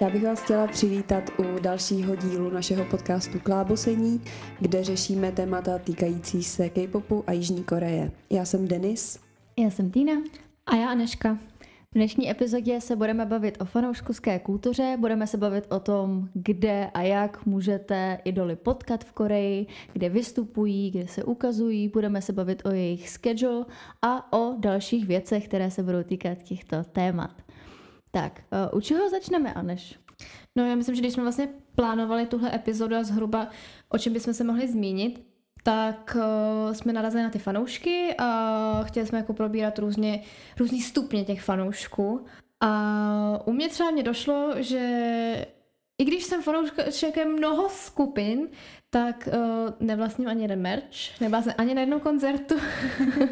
[0.00, 4.20] Já bych vás chtěla přivítat u dalšího dílu našeho podcastu Klábosení,
[4.60, 8.10] kde řešíme témata týkající se K-popu a Jižní Koreje.
[8.30, 9.20] Já jsem Denis.
[9.58, 10.12] Já jsem Týna.
[10.66, 11.38] A já Aneška.
[11.90, 16.90] V dnešní epizodě se budeme bavit o fanouškovské kultuře, budeme se bavit o tom, kde
[16.94, 22.66] a jak můžete idoly potkat v Koreji, kde vystupují, kde se ukazují, budeme se bavit
[22.66, 23.64] o jejich schedule
[24.02, 27.43] a o dalších věcech, které se budou týkat těchto témat.
[28.14, 29.98] Tak, eh, u čeho začneme, Aneš?
[30.56, 33.48] No já myslím, že když jsme vlastně plánovali tuhle epizodu a zhruba
[33.88, 35.26] o čem bychom se mohli zmínit,
[35.62, 40.22] tak uh, jsme narazili na ty fanoušky a chtěli jsme jako probírat různě,
[40.58, 42.24] různý stupně těch fanoušků.
[42.60, 44.80] A u mě třeba mě došlo, že
[45.98, 48.48] i když jsem fanouškem mnoho skupin,
[48.94, 52.54] tak uh, nevlastním ani jeden merch, nebyla jsem ani na jednom koncertu,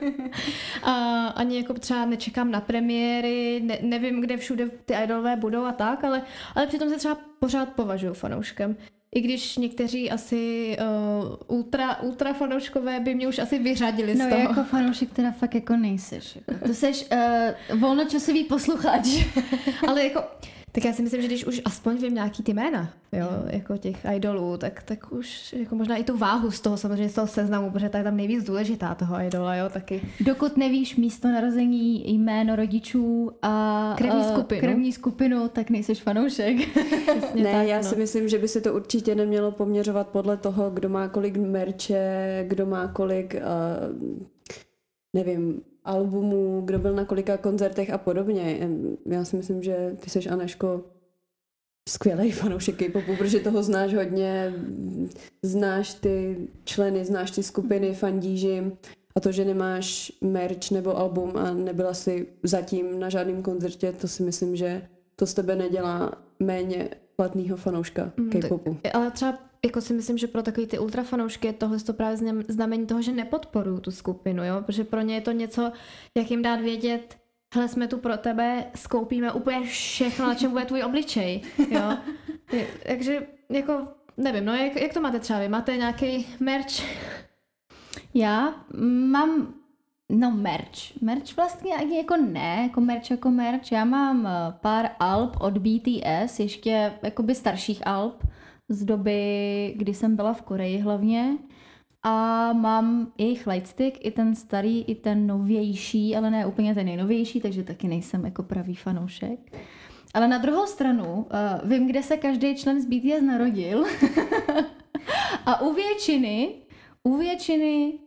[0.83, 5.73] a ani jako třeba nečekám na premiéry, ne, nevím, kde všude ty idolové budou a
[5.73, 6.23] tak, ale,
[6.55, 8.77] ale přitom se třeba pořád považuji fanouškem.
[9.15, 14.29] I když někteří asi uh, ultra, ultra fanouškové by mě už asi vyřadili no, z
[14.29, 14.43] toho.
[14.43, 16.39] No jako fanoušek teda fakt jako nejseš.
[16.49, 16.69] Jako.
[16.69, 19.07] To seš uh, volnočasový posluchač.
[19.89, 20.23] Ale jako
[20.75, 24.07] tak já si myslím, že když už aspoň vím nějaký ty jména, jo, jako těch
[24.15, 27.71] idolů, tak, tak už jako možná i tu váhu z toho samozřejmě z toho seznamu,
[27.71, 30.03] protože to je tam nejvíc důležitá toho idola, jo, taky.
[30.21, 36.77] Dokud nevíš místo narození, jméno rodičů a krevní skupinu, krevní skupinu tak nejseš fanoušek.
[37.35, 37.83] ne, tak, já no.
[37.83, 42.45] si myslím, že by se to určitě nemělo poměřovat podle toho, kdo má kolik merče,
[42.49, 43.41] kdo má kolik, uh,
[45.15, 48.69] nevím, albumů, kdo byl na kolika koncertech a podobně.
[49.07, 50.85] Já si myslím, že ty seš Aneško
[51.89, 54.55] skvělý fanoušek K-popu, protože toho znáš hodně,
[55.43, 58.73] znáš ty členy, znáš ty skupiny, fandíš jim
[59.15, 64.09] a to, že nemáš merch nebo album a nebyla si zatím na žádném koncertě, to
[64.09, 64.83] si myslím, že
[65.17, 68.77] to z tebe nedělá méně platného fanouška mm, K-popu.
[68.93, 72.17] ale třeba jako si myslím, že pro takový ty ultrafanoušky je tohle to právě
[72.49, 74.63] znamení toho, že nepodporují tu skupinu, jo?
[74.67, 75.73] protože pro ně je to něco,
[76.17, 77.19] jak jim dát vědět,
[77.55, 81.99] hele, jsme tu pro tebe, skoupíme úplně všechno, na čem bude tvůj obličej, jo.
[82.87, 85.49] Takže jako, nevím, no jak, jak to máte třeba vy?
[85.49, 86.83] Máte nějaký merch?
[88.15, 88.55] Já
[89.11, 89.55] mám
[90.15, 91.03] No merch.
[91.03, 93.73] Merch vlastně ani jako ne, jako merch jako merch.
[93.73, 98.25] Já mám eh, pár alb od BTS, ještě jakoby starších alb
[98.69, 101.39] z doby, kdy jsem byla v Koreji hlavně.
[102.03, 107.41] A mám jejich lightstick, i ten starý, i ten novější, ale ne úplně ten nejnovější,
[107.41, 109.59] takže taky nejsem jako pravý fanoušek.
[110.15, 113.85] Ale na druhou stranu uh, vím, kde se každý člen z BTS narodil.
[115.47, 116.55] a u většiny,
[117.03, 117.99] u většiny,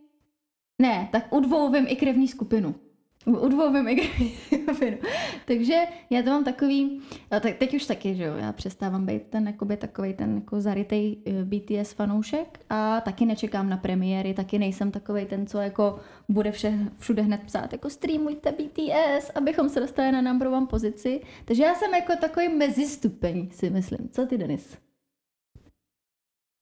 [0.82, 2.74] ne, tak u dvou vím i krevní skupinu.
[3.26, 4.00] U dvou vím
[5.46, 5.74] Takže
[6.10, 9.76] já to mám takový, tak teď už taky, že jo, já přestávám být ten jakoby
[9.76, 15.26] takový ten jako zarytej eh, BTS fanoušek a taky nečekám na premiéry, taky nejsem takový
[15.26, 20.20] ten, co jako bude vše, všude hned psát, jako streamujte BTS, abychom se dostali na
[20.20, 21.20] number one pozici.
[21.44, 24.08] Takže já jsem jako takový mezistupeň, si myslím.
[24.12, 24.78] Co ty, Denis?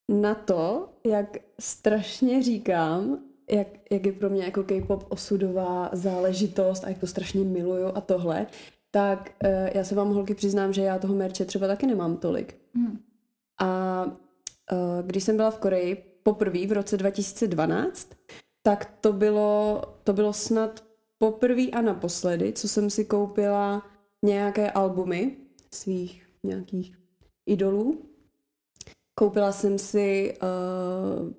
[0.09, 3.19] Na to, jak strašně říkám,
[3.51, 8.01] jak, jak je pro mě jako K-pop osudová záležitost a jak to strašně miluju a
[8.01, 8.47] tohle,
[8.91, 12.57] tak uh, já se vám holky přiznám, že já toho merče třeba taky nemám tolik.
[12.75, 12.99] Hmm.
[13.61, 18.11] A uh, když jsem byla v Koreji poprvé v roce 2012,
[18.63, 20.85] tak to bylo, to bylo snad
[21.19, 23.83] poprvé a naposledy, co jsem si koupila
[24.25, 25.37] nějaké albumy
[25.71, 26.97] svých nějakých
[27.47, 28.03] idolů.
[29.15, 31.33] Koupila jsem si uh,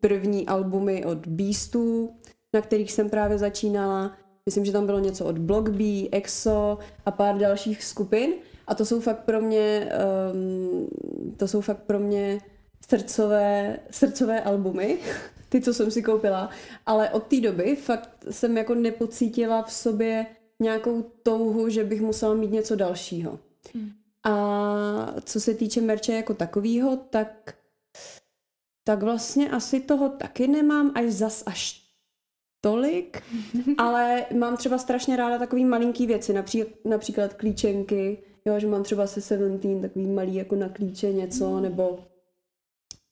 [0.00, 2.10] první albumy od Beastů,
[2.54, 4.16] na kterých jsem právě začínala.
[4.46, 8.32] Myslím, že tam bylo něco od Block B, EXO a pár dalších skupin.
[8.66, 9.88] A to jsou fakt pro mě,
[10.32, 10.88] um,
[11.36, 12.40] to jsou fakt pro mě
[12.88, 14.98] srdcové, srdcové albumy,
[15.48, 16.50] ty, co jsem si koupila.
[16.86, 20.26] Ale od té doby fakt jsem jako nepocítila v sobě
[20.60, 23.38] nějakou touhu, že bych musela mít něco dalšího.
[23.74, 23.90] Hmm.
[24.24, 27.54] A co se týče merče jako takového, tak
[28.84, 31.82] tak vlastně asi toho taky nemám až zas až
[32.60, 33.22] tolik,
[33.78, 39.06] ale mám třeba strašně ráda takový malinký věci, například, například klíčenky, jo, že mám třeba
[39.06, 41.62] se Seventeen takový malý jako na klíče něco, mm.
[41.62, 41.98] nebo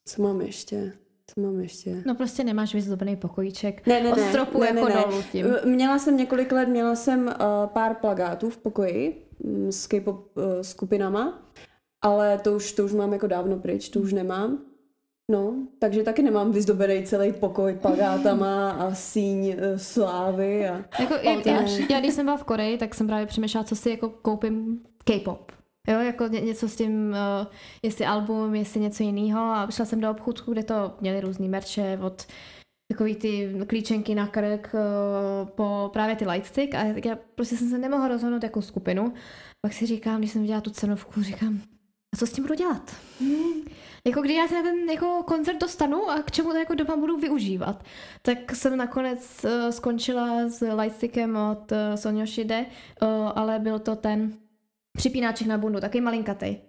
[0.05, 0.93] co mám ještě?
[1.35, 2.03] Co mám ještě?
[2.07, 5.03] No prostě nemáš vyzdobený pokojíček ne, ne, ne, stropu ne, jako ne, ne.
[5.03, 5.47] dolů tím.
[5.65, 7.33] Měla jsem několik let, měla jsem uh,
[7.67, 11.43] pár plagátů v pokoji um, s K-pop uh, skupinama,
[12.03, 14.70] ale to už, to už mám jako dávno pryč, to už nemám.
[15.31, 20.69] No, takže taky nemám vyzdobený celý pokoj pagátama a síň uh, slávy.
[20.69, 23.77] A jako, já, já, já, když jsem byla v Koreji, tak jsem právě přemýšlela, co
[23.77, 25.53] si jako koupím K-pop.
[25.89, 27.47] Jo, jako ně, něco s tím, uh,
[27.83, 31.99] jestli album, jestli něco jiného a šla jsem do obchůdku, kde to měli různý merče
[32.03, 32.27] od
[32.93, 37.79] takový ty klíčenky na krk uh, po právě ty lightstick a já prostě jsem se
[37.79, 39.13] nemohla rozhodnout jako skupinu.
[39.67, 41.61] Pak si říkám, když jsem viděla tu cenovku, říkám,
[42.13, 42.97] a co s tím budu dělat?
[43.21, 43.63] Hmm.
[44.05, 46.97] Jako kdy já se na ten jako koncert dostanu a k čemu to jako doma
[46.97, 47.85] budu využívat.
[48.23, 52.67] Tak jsem nakonec uh, skončila s lightstickem od uh, Sonyo Shide,
[53.03, 54.33] uh, ale byl to ten
[54.97, 56.61] připínáček na bundu, taky malinkatej.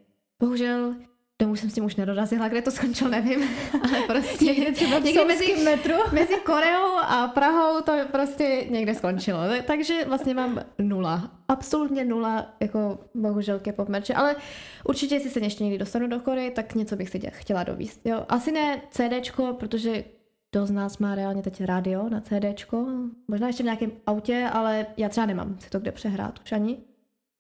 [0.42, 0.96] Bohužel
[1.42, 3.40] domů jsem s tím už nedorazila, kde to skončilo, nevím,
[3.84, 5.94] ale prostě někde třeba někde mezi, metru.
[6.12, 9.40] mezi Koreou a Prahou to prostě někde skončilo.
[9.68, 11.32] Takže vlastně mám nula.
[11.48, 14.36] Absolutně nula, jako bohužel K-pop merče, ale
[14.84, 18.02] určitě, jestli se ještě někdy dostanu do Koreje, tak něco bych si chtěla dovíst.
[18.06, 20.04] Jo, asi ne CDčko, protože
[20.52, 22.88] kdo z nás má reálně teď rádio na CDčko,
[23.28, 26.91] možná ještě v nějakém autě, ale já třeba nemám si to kde přehrát už ani.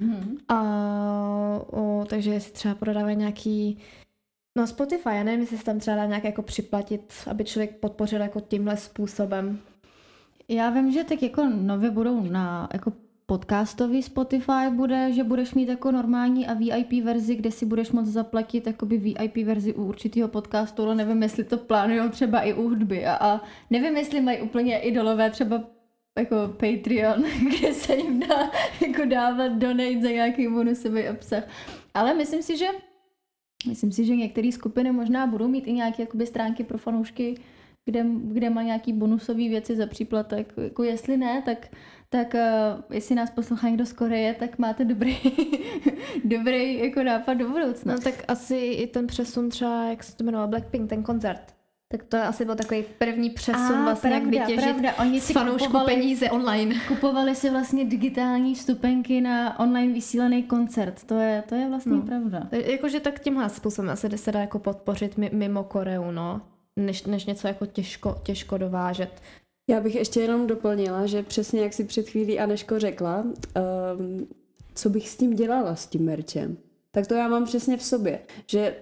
[0.01, 0.37] Hmm.
[0.47, 0.59] A,
[1.71, 3.79] o, takže si třeba prodávají nějaký
[4.57, 8.21] No Spotify, já nevím, jestli se tam třeba dá nějak jako připlatit, aby člověk podpořil
[8.21, 9.59] jako tímhle způsobem.
[10.47, 12.93] Já vím, že tak jako nově budou na jako
[13.25, 18.07] podcastový Spotify bude, že budeš mít jako normální a VIP verzi, kde si budeš moct
[18.07, 22.61] zaplatit jakoby VIP verzi u určitého podcastu, ale nevím, jestli to plánují třeba i u
[22.61, 25.63] hudby a, a nevím, jestli mají úplně idolové třeba
[26.19, 27.23] jako Patreon,
[27.59, 31.43] kde se jim dá jako dávat donate za nějaký bonusový obsah.
[31.93, 32.67] Ale myslím si, že
[33.67, 37.35] myslím si, že některé skupiny možná budou mít i nějaké jakoby, stránky pro fanoušky,
[37.85, 40.53] kde, kde má nějaký bonusové věci za příplatek.
[40.63, 41.67] Jako jestli ne, tak,
[42.09, 45.17] tak uh, jestli nás poslouchá někdo z Koreje, tak máte dobrý,
[46.23, 47.93] dobrý jako nápad do budoucna.
[47.93, 51.60] No tak asi i ten přesun třeba, jak se to jmenoval, Blackpink, ten koncert
[51.91, 54.93] tak to asi byl takový první přesun a, vlastně, pravda, jak vytěžit pravda.
[54.99, 56.75] Oni si fanoušku kupovali, peníze online.
[56.87, 61.03] Kupovali si vlastně digitální vstupenky na online vysílený koncert.
[61.03, 62.01] To je, to je vlastně no.
[62.01, 62.47] pravda.
[62.51, 66.41] Jakože tak tímhle způsobem asi se dá jako podpořit mimo Koreu, no.
[66.75, 69.21] Než, než něco jako těžko, těžko dovážet.
[69.69, 74.27] Já bych ještě jenom doplnila, že přesně jak si před chvílí Aneško řekla, um,
[74.75, 76.57] co bych s tím dělala, s tím merčem.
[76.91, 78.75] Tak to já mám přesně v sobě, že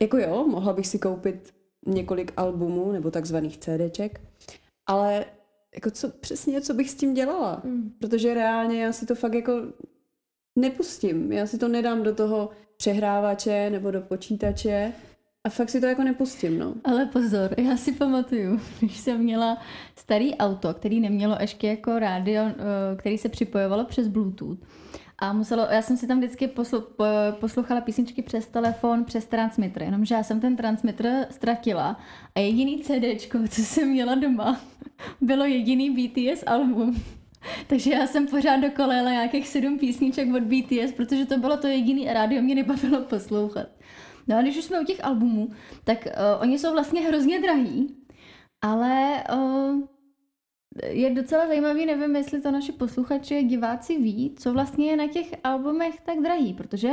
[0.00, 1.52] jako jo, mohla bych si koupit
[1.86, 4.20] několik albumů nebo takzvaných CDček,
[4.86, 5.24] ale
[5.74, 7.92] jako co, přesně co bych s tím dělala, mm.
[7.98, 9.52] protože reálně já si to fakt jako
[10.58, 14.92] nepustím, já si to nedám do toho přehrávače nebo do počítače
[15.44, 16.74] a fakt si to jako nepustím, no.
[16.84, 19.58] Ale pozor, já si pamatuju, když jsem měla
[19.96, 22.54] starý auto, který nemělo ještě jako rádio, eh,
[22.96, 24.58] který se připojovalo přes Bluetooth
[25.22, 26.84] a muselo, já jsem si tam vždycky poslu,
[27.40, 32.00] poslouchala písničky přes telefon, přes transmitter, jenomže já jsem ten transmitter ztratila
[32.34, 34.60] a jediný CDčko, co jsem měla doma,
[35.20, 37.02] bylo jediný BTS album.
[37.66, 42.10] Takže já jsem pořád dokolela nějakých sedm písniček od BTS, protože to bylo to jediný
[42.10, 43.66] a rádio mě nebavilo poslouchat.
[44.26, 45.50] No a když už jsme u těch albumů,
[45.84, 47.96] tak uh, oni jsou vlastně hrozně drahý,
[48.62, 49.80] ale uh,
[50.86, 55.34] je docela zajímavý, nevím, jestli to naši posluchači, diváci ví, co vlastně je na těch
[55.44, 56.90] albumech tak drahý, protože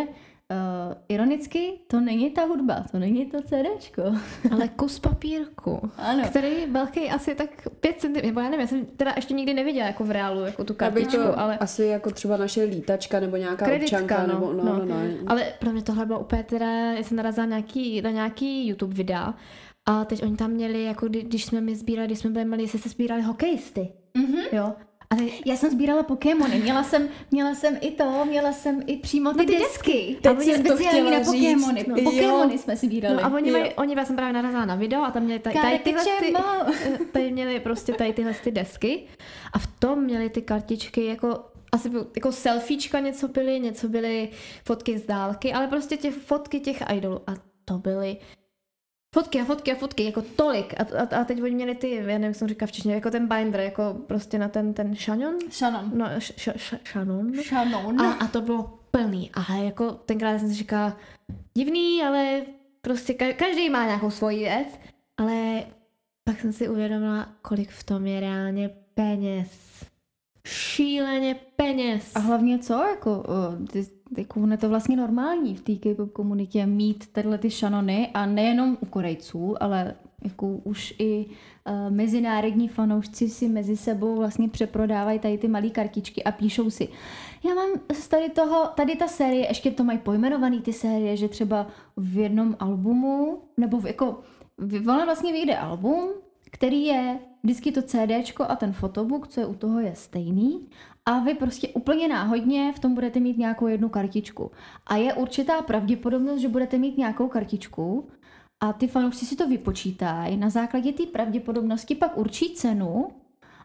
[0.51, 4.03] Uh, ironicky, to není ta hudba, to není to CDčko.
[4.51, 6.23] Ale kus papírku, ano.
[6.27, 9.87] který velký asi tak 5 cm, nebo já nevím, já jsem teda ještě nikdy neviděla
[9.87, 11.57] jako v reálu, jako tu kartičku, ale...
[11.57, 14.79] Asi jako třeba naše lítačka nebo nějaká Kreditka, občanka, no, nebo no, no.
[14.79, 14.95] No, no.
[15.27, 19.33] Ale pro mě tohle bylo úplně teda, já jsem narazila nějaký, na nějaký YouTube videa
[19.89, 22.67] a teď oni tam měli, jako kdy, když jsme mi sbírali, když jsme byli malí,
[22.67, 23.89] se se sbírali hokejisty.
[24.15, 24.43] Mm-hmm.
[24.51, 24.73] Jo.
[25.09, 29.33] Ale já jsem sbírala Pokémony, měla jsem, měla jsem i to, měla jsem i přímo
[29.33, 29.61] ty, no ty desky.
[29.61, 30.17] desky.
[30.21, 31.85] Teď jsem to chtěla na Pokémony.
[31.87, 31.95] No.
[32.03, 33.15] Pokémony jsme sbírali.
[33.15, 35.55] No a oni, mají, oni já jsem právě narazila na video a tam měli tady,
[35.55, 36.33] tady tyhle ty,
[37.11, 39.03] tady měli prostě tady tyhle ty desky
[39.53, 44.29] a v tom měli ty kartičky jako asi byl, jako selfiečka něco byly, něco byly
[44.65, 47.33] fotky z dálky, ale prostě těch fotky těch idolů a
[47.65, 48.17] to byly
[49.15, 50.73] Fotky a fotky a fotky, jako tolik.
[50.79, 53.11] A, a, a teď oni měli ty, já nevím, jak jsem říkal v češtině, jako
[53.11, 55.35] ten binder, jako prostě na ten, ten Shannon.
[55.51, 55.91] Shannon.
[55.93, 57.33] No, š, š, š, Shannon.
[57.43, 58.01] Shannon.
[58.01, 59.31] A, a to bylo plný.
[59.33, 60.97] A jako tenkrát jsem si říkala,
[61.53, 62.41] divný, ale
[62.81, 64.79] prostě každý má nějakou svoji věc.
[65.17, 65.63] Ale
[66.23, 69.49] pak jsem si uvědomila, kolik v tom je reálně peněz.
[70.47, 72.15] Šíleně peněz.
[72.15, 73.23] A hlavně co, jako,
[73.71, 73.87] ty
[74.17, 78.77] jako je to vlastně normální v té K-pop komunitě mít tyhle ty šanony a nejenom
[78.81, 85.37] u Korejců, ale jako už i uh, mezinárodní fanoušci si mezi sebou vlastně přeprodávají tady
[85.37, 86.87] ty malé kartičky a píšou si.
[87.43, 91.27] Já mám z tady toho, tady ta série, ještě to mají pojmenovaný ty série, že
[91.27, 94.19] třeba v jednom albumu, nebo v, jako,
[94.87, 96.09] ono vlastně vyjde album,
[96.49, 100.69] který je vždycky to CDčko a ten fotobook, co je u toho, je stejný
[101.05, 104.51] a vy prostě úplně náhodně v tom budete mít nějakou jednu kartičku.
[104.87, 108.07] A je určitá pravděpodobnost, že budete mít nějakou kartičku
[108.59, 110.37] a ty fanoušci si to vypočítají.
[110.37, 113.07] Na základě té pravděpodobnosti pak určí cenu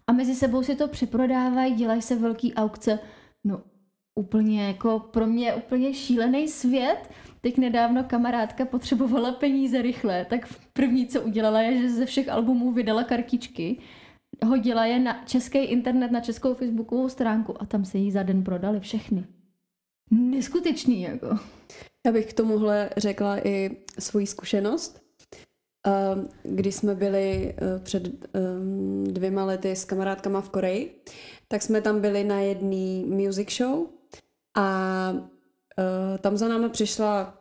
[0.06, 2.98] a mezi sebou si to přeprodávají, dělají se velký aukce.
[3.44, 3.62] No
[4.14, 7.10] úplně jako pro mě úplně šílený svět.
[7.40, 12.72] Teď nedávno kamarádka potřebovala peníze rychle, tak první, co udělala, je, že ze všech albumů
[12.72, 13.78] vydala kartičky,
[14.46, 18.44] hodila je na český internet, na českou facebookovou stránku a tam se jí za den
[18.44, 19.24] prodali všechny.
[20.10, 21.38] Neskutečný, jako.
[22.06, 25.02] Já bych k tomuhle řekla i svoji zkušenost.
[25.86, 31.02] Ehm, Když jsme byli eh, před ehm, dvěma lety s kamarádkama v Koreji,
[31.48, 33.86] tak jsme tam byli na jedné music show
[34.54, 34.66] a
[35.78, 37.38] eh, tam za námi přišla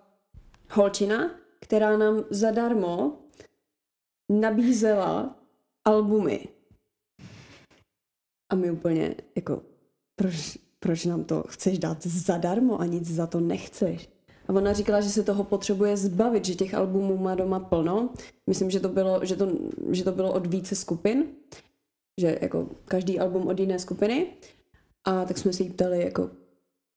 [0.69, 3.19] holčina, která nám zadarmo
[4.29, 5.35] nabízela
[5.85, 6.47] albumy.
[8.49, 9.61] A my úplně, jako,
[10.15, 14.09] proč, proč nám to chceš dát zadarmo a nic za to nechceš?
[14.47, 18.09] A ona říkala, že se toho potřebuje zbavit, že těch albumů má doma plno.
[18.49, 19.51] Myslím, že to bylo, že to,
[19.91, 21.25] že to bylo od více skupin,
[22.21, 24.27] že jako každý album od jiné skupiny.
[25.05, 26.29] A tak jsme si jí ptali, jako,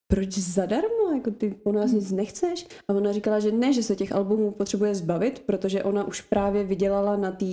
[0.08, 2.66] proč zadarmo, jako ty po nás nic nechceš?
[2.88, 6.64] A ona říkala, že ne, že se těch albumů potřebuje zbavit, protože ona už právě
[6.64, 7.46] vydělala na té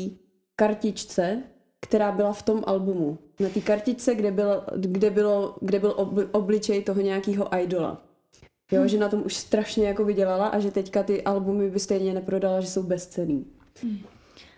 [0.55, 1.43] kartičce,
[1.81, 3.17] která byla v tom albumu.
[3.39, 8.01] Na té kartičce, kde, byl, kde, bylo, kde byl obli, obličej toho nějakého idola.
[8.72, 12.13] Jo, že na tom už strašně jako vydělala a že teďka ty albumy by stejně
[12.13, 13.45] neprodala, že jsou bezcený.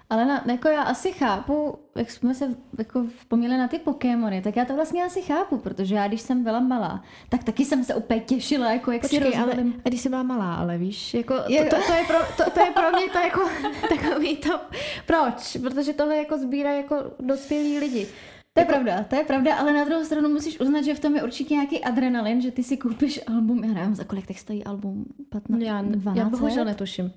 [0.09, 4.55] Ale na, jako já asi chápu, jak jsme se jako vzpomněli na ty Pokémony, tak
[4.55, 7.95] já to vlastně asi chápu, protože já když jsem byla malá, tak taky jsem se
[7.95, 9.53] úplně těšila, jako jak si Počkej, ale
[9.85, 12.51] a když jsi byla malá, ale víš, jako to, Je- to, to, je pro, to,
[12.51, 13.41] to je pro mě to jako
[13.89, 14.59] takový to,
[15.05, 15.57] proč?
[15.62, 18.07] Protože tohle jako sbírá jako dospělí lidi.
[18.53, 21.15] To je pravda, to je pravda, ale na druhou stranu musíš uznat, že v tom
[21.15, 24.63] je určitě nějaký adrenalin, že ty si koupíš album, já nevím, za kolik teď stojí
[24.63, 27.12] album, 15, Já, 12 já bohužel netuším.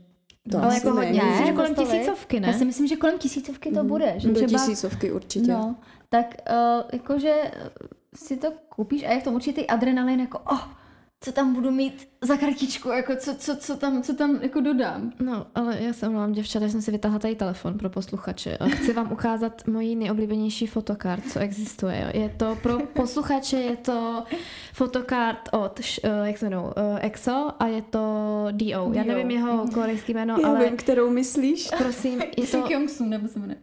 [0.51, 2.49] To ale jako hodně, myslím, že kolem tisícovky, ne?
[2.49, 5.53] Já si myslím, že kolem tisícovky to bude, že Do třeba tisícovky určitě.
[5.53, 5.77] No,
[6.09, 7.35] tak uh, jakože
[8.15, 10.65] si to koupíš a je v tom určitý adrenalin, jako oh,
[11.25, 15.13] co tam budu mít za kartičku, jako co, co, co, tam, co tam jako dodám.
[15.21, 18.57] No, ale já se omlouvám, děvčata, že jsem si vytáhla tady telefon pro posluchače.
[18.57, 22.03] A Chci vám ukázat moji nejoblíbenější fotokart, co existuje.
[22.05, 22.23] Jo.
[22.23, 24.25] Je to pro posluchače, je to
[24.73, 27.99] fotokart od, eh, jak se jmenou, uh, EXO a je to
[28.51, 28.91] DO.
[28.93, 31.69] Já nevím jeho korejský jméno, Já ale vím, kterou myslíš.
[31.79, 33.59] prosím, je to, Kyung-soo, nebo se jmenuje.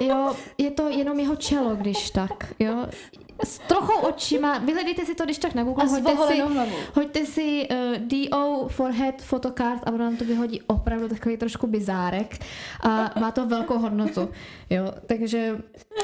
[0.00, 2.86] jo, je to jenom jeho čelo, když tak, jo.
[3.44, 6.42] S trochou očima, vyhledejte si to, když tak na Google, hoďte si.
[6.94, 12.38] Hoďte si uh, DO forehead photocard a ono nám to vyhodí opravdu takový trošku bizárek
[12.80, 14.28] a má to velkou hodnotu.
[14.70, 15.58] Jo, takže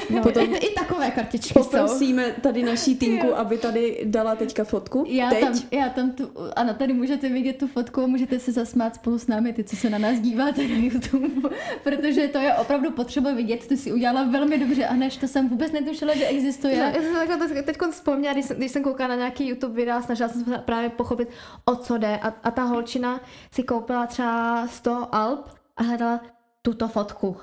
[0.09, 1.63] no, Potom- i, i takové kartičky jsou.
[1.63, 5.05] Poprosíme tady naší týmku, aby tady dala teďka fotku.
[5.07, 5.41] Já Teď.
[5.41, 9.19] tam, já tam tu, ano, tady můžete vidět tu fotku a můžete se zasmát spolu
[9.19, 11.49] s námi, ty, co se na nás díváte na YouTube,
[11.83, 15.49] protože to je opravdu potřeba vidět, ty si udělala velmi dobře a než to jsem
[15.49, 16.75] vůbec netušila, že existuje.
[16.75, 16.91] Já
[17.27, 20.29] jsem se takhle teď vzpomněla, když jsem, když jsem koukala na nějaký YouTube videa, snažila
[20.29, 21.29] jsem se právě pochopit,
[21.65, 22.17] o co jde.
[22.17, 23.21] A, a ta holčina
[23.51, 26.21] si koupila třeba 100 alb a hledala
[26.61, 27.37] tuto fotku.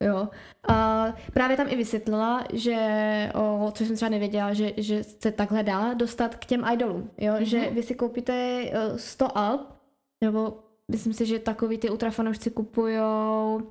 [0.00, 0.28] Jo.
[0.68, 2.78] A právě tam i vysvětlila, že,
[3.34, 7.10] o, což jsem třeba nevěděla, že, že se takhle dá dostat k těm idolům.
[7.18, 7.32] Jo?
[7.32, 7.42] Mm-hmm.
[7.42, 9.60] Že vy si koupíte eh, 100 alb,
[10.20, 13.62] nebo myslím si, že takový ty ultrafanoušci kupujou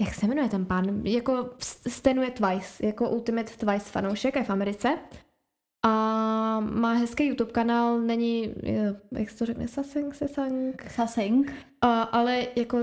[0.00, 1.50] jak se jmenuje ten pán, jako
[1.88, 4.98] stenuje Twice, jako Ultimate Twice fanoušek, je v Americe.
[5.84, 5.90] A
[6.60, 8.54] má hezký YouTube kanál, není,
[9.12, 11.52] jak se to řekne, Saseng, Sesang, Saseng.
[11.80, 12.78] a, ale jako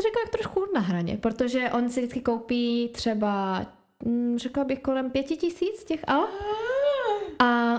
[0.00, 3.66] řekla jak trošku na hraně, protože on si vždycky koupí třeba,
[4.04, 6.30] mm, řekla bych kolem pěti tisíc těch alb
[7.38, 7.78] a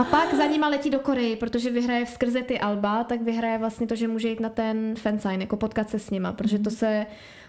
[0.00, 3.86] a pak za nima letí do Koreji, protože vyhraje skrze ty alba, tak vyhraje vlastně
[3.86, 7.06] to, že může jít na ten fansign, jako potkat se s nima, protože to se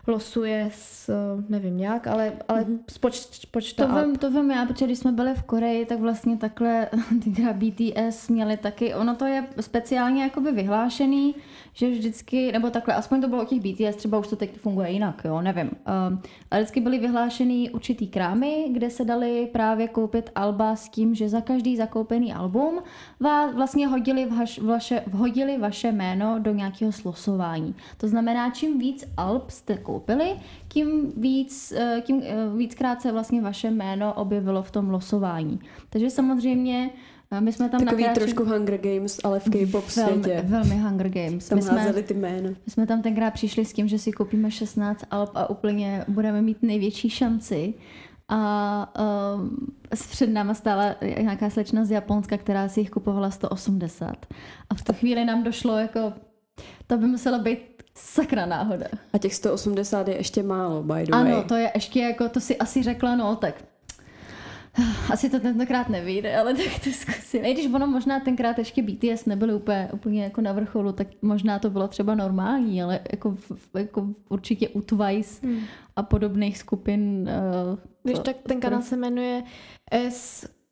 [0.07, 1.13] losuje s,
[1.49, 5.11] nevím jak, ale, ale z poč, počta To vím, to vím já, protože když jsme
[5.11, 6.87] byli v Koreji, tak vlastně takhle
[7.23, 11.35] ty teda BTS měli taky, ono to je speciálně jakoby vyhlášený,
[11.73, 14.91] že vždycky, nebo takhle, aspoň to bylo o těch BTS, třeba už to teď funguje
[14.91, 15.71] jinak, jo, nevím.
[16.09, 21.15] Um, ale vždycky byly vyhlášený určitý krámy, kde se dali právě koupit alba s tím,
[21.15, 22.79] že za každý zakoupený album
[23.19, 27.75] vás vlastně hodili, vaš, vaše, vhodili vaše jméno do nějakého slosování.
[27.97, 30.35] To znamená, čím víc alb jste koupili,
[30.67, 35.59] tím, víc, eh, tím eh, víckrát se vlastně vaše jméno objevilo v tom losování.
[35.89, 36.89] Takže samozřejmě
[37.31, 40.43] A my jsme tam Takový nakráčeli- trošku Hunger Games, ale v K-pop velmi, světě.
[40.47, 41.47] velmi Hunger Games.
[41.47, 42.49] Tam my, jsme, ty jména.
[42.49, 46.41] my jsme tam tenkrát přišli s tím, že si koupíme 16 alb a úplně budeme
[46.41, 47.73] mít největší šanci.
[48.29, 48.93] A
[49.35, 49.57] um,
[50.11, 54.25] před náma stála nějaká slečna z Japonska, která si jich kupovala 180.
[54.69, 56.13] A v tu chvíli nám došlo jako,
[56.87, 57.57] to by musela být
[57.95, 58.85] sakra náhoda.
[59.13, 61.33] A těch 180 je ještě málo, by the way.
[61.33, 63.63] Ano, to je ještě jako, to si asi řekla, no tak
[65.13, 67.45] asi to tentokrát nevyjde, ale tak to zkusím.
[67.45, 71.59] I když ono možná tenkrát ještě BTS nebyly úplně, úplně jako na vrcholu, tak možná
[71.59, 73.37] to bylo třeba normální, ale jako,
[73.73, 75.59] jako určitě u Twice Hmm.
[75.95, 77.29] a podobných skupin.
[77.71, 79.43] Uh, Víš, tak ten kanál se jmenuje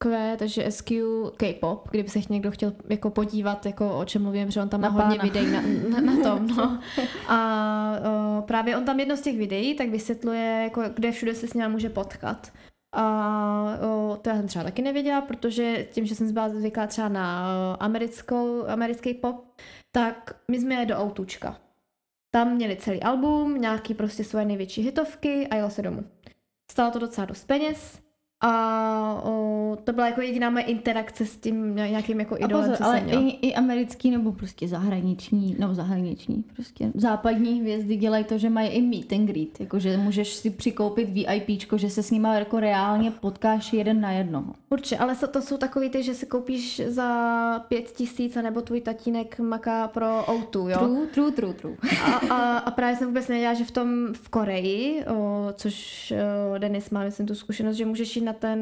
[0.04, 0.92] SQ, takže SQ
[1.38, 4.88] K-pop, kdyby se někdo chtěl jako podívat, jako o čem mluvím, že on tam má
[4.90, 5.24] Na hodně pána.
[5.24, 5.62] videí na,
[6.02, 6.48] na, na tom.
[6.48, 6.80] No.
[7.28, 7.92] A
[8.38, 11.54] o, právě on tam jedno z těch videí tak vysvětluje, jako, kde všude se s
[11.54, 12.52] ním může potkat.
[12.96, 17.10] A o, to já jsem třeba taky nevěděla, protože tím, že jsem byla zvyklá třeba
[17.10, 19.46] na americkou, americký pop,
[19.92, 21.58] tak my jsme jeli do Outučka.
[22.32, 26.04] Tam měli celý album, nějaký prostě svoje největší hitovky a jelo se domů.
[26.72, 28.09] Stalo to docela dost peněz
[28.42, 32.86] a o, to byla jako jediná moje interakce s tím nějakým jako idolem, pozor, co
[32.86, 33.22] ale jsem měla.
[33.22, 38.70] i, i americký nebo prostě zahraniční, no zahraniční, prostě západní hvězdy dělají to, že mají
[38.70, 43.12] i meet and greet, jakože můžeš si přikoupit VIPčko, že se s nima jako reálně
[43.12, 44.54] potkáš jeden na jednoho.
[44.70, 48.82] Určitě, ale to, to jsou takový ty, že si koupíš za pět tisíc, nebo tvůj
[48.82, 50.80] tatínek maká pro O2, jo?
[50.80, 51.76] True, true, true, true.
[52.06, 56.14] A, a, a právě jsem vůbec nevěděla, že v tom v Koreji, o, což
[56.54, 58.60] o, Denis má, myslím, tu zkušenost, že můžeš jít na ten,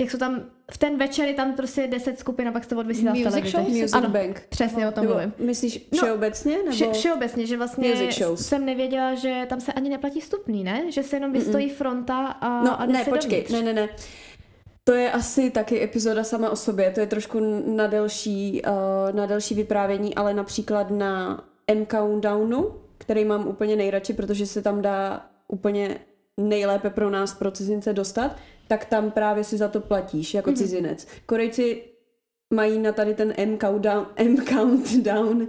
[0.00, 2.78] jak jsou tam, v ten večer je tam prostě 10 skupin a pak se to
[2.78, 3.52] odvysílá v Music televizi.
[3.52, 3.68] shows?
[3.68, 4.42] Music ano, Bank.
[4.48, 5.32] přesně o tom Nebo mluvím.
[5.38, 6.56] myslíš No, všeobecně?
[6.58, 6.70] Nebo...
[6.70, 8.46] Vše, všeobecně, že vlastně Music shows.
[8.46, 10.92] jsem nevěděla, že tam se ani neplatí vstupný, ne?
[10.92, 13.52] Že se jenom vystojí fronta a, No a ne, počkej, dovnitř.
[13.52, 13.88] ne, ne, ne.
[14.84, 17.40] To je asi taky epizoda sama o sobě, to je trošku
[17.76, 24.12] na delší, uh, na delší vyprávění, ale například na M Countdownu, který mám úplně nejradši,
[24.12, 25.98] protože se tam dá úplně
[26.40, 28.36] nejlépe pro nás, pro cizince dostat,
[28.68, 30.56] tak tam právě si za to platíš jako Mhm.
[30.56, 31.06] cizinec.
[31.26, 31.82] Korejci
[32.54, 35.46] mají na tady ten M Countdown, M countdown uh,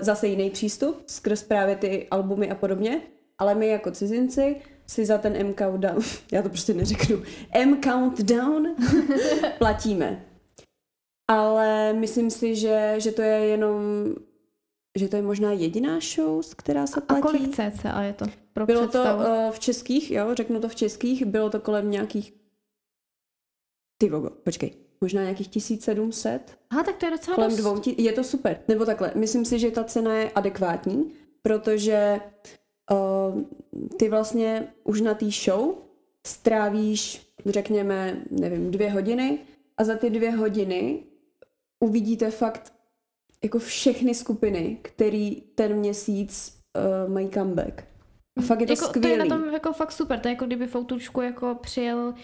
[0.00, 3.00] zase jiný přístup, skrz právě ty albumy a podobně,
[3.38, 6.02] ale my jako cizinci si za ten M Countdown,
[6.32, 8.66] já to prostě neřeknu, M Countdown
[9.58, 10.24] platíme.
[11.30, 13.74] Ale myslím si, že, že to je jenom,
[14.96, 17.22] že to je možná jediná show, která se A platí.
[17.22, 19.20] kolik cca je to pro Bylo to představu?
[19.22, 22.32] uh, v českých, jo, řeknu to v českých, bylo to kolem nějakých,
[23.98, 24.70] ty vogo, počkej,
[25.00, 27.60] možná nějakých 1700, Aha, tak to je docela kolem dost.
[27.60, 28.60] dvou, ti- je to super.
[28.68, 32.20] Nebo takhle, myslím si, že ta cena je adekvátní, protože
[32.92, 33.42] uh,
[33.98, 35.74] ty vlastně už na té show
[36.26, 39.38] strávíš, řekněme, nevím, dvě hodiny
[39.76, 41.04] a za ty dvě hodiny
[41.80, 42.72] uvidíte fakt
[43.44, 46.58] jako všechny skupiny, který ten měsíc
[47.06, 47.84] uh, mají comeback.
[48.38, 49.10] A fakt je to jako, to skvělý.
[49.10, 52.14] je na tom jako fakt super, to je jako kdyby v Outučku jako přijel,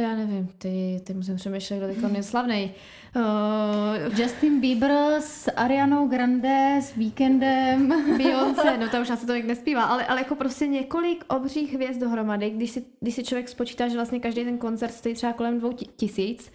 [0.00, 2.74] já nevím, ty, ty musím přemýšlet, kdo teď je slavnej.
[3.16, 7.88] Uh, Justin Bieber s Arianou Grande, s Weekendem.
[8.18, 12.00] Beyoncé, no to už asi to jak nespívá, ale, ale jako prostě několik obřích hvězd
[12.00, 15.58] dohromady, když si, když si člověk spočítá, že vlastně každý ten koncert stojí třeba kolem
[15.58, 16.52] dvou ti- tisíc.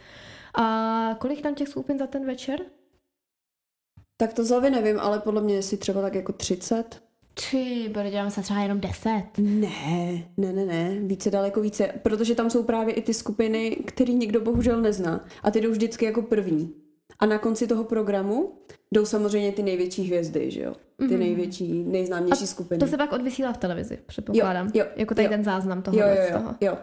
[0.56, 2.60] A kolik tam těch skupin za ten večer?
[4.18, 7.02] Tak to z hlavy nevím, ale podle mě si třeba tak jako 30.
[7.52, 9.24] Ty, bude děláme se třeba jenom 10.
[9.38, 14.14] Ne, ne, ne, ne, více daleko více, protože tam jsou právě i ty skupiny, který
[14.14, 16.74] nikdo bohužel nezná a ty jdou vždycky jako první.
[17.20, 18.54] A na konci toho programu
[18.92, 20.74] jdou samozřejmě ty největší hvězdy, že jo?
[20.98, 21.20] Ty Mhm.
[21.20, 22.80] největší, nejznámější skupiny.
[22.80, 24.66] To se pak odvysílá v televizi, předpokládám.
[24.68, 25.30] Jo, jo, jako tady jo.
[25.32, 25.98] ten záznam toho.
[25.98, 26.56] jo, jo, jo, toho.
[26.62, 26.78] jo.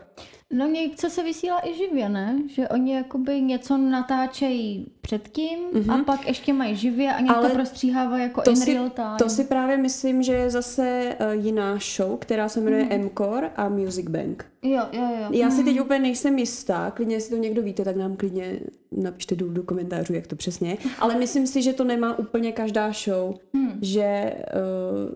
[0.52, 2.38] No něco se vysílá i živě, ne?
[2.48, 5.90] Že oni jakoby něco natáčejí předtím Mhm.
[5.90, 9.16] a pak ještě mají živě a Ale to prostříhávají jako to in si- real time.
[9.18, 12.92] To si právě myslím, že je zase uh, jiná show, která se jmenuje Mhm.
[12.92, 14.44] M-Core a Music Bank.
[14.62, 15.28] Jo, jo, jo.
[15.30, 18.60] Já si teď úplně nejsem jistá, klidně jestli to někdo víte, tak nám klidně
[18.92, 20.76] napište do, do komentářů, jak to přesně je.
[20.98, 23.78] Ale myslím si, že to nemá úplně každá show, Hmm.
[23.82, 25.14] že uh,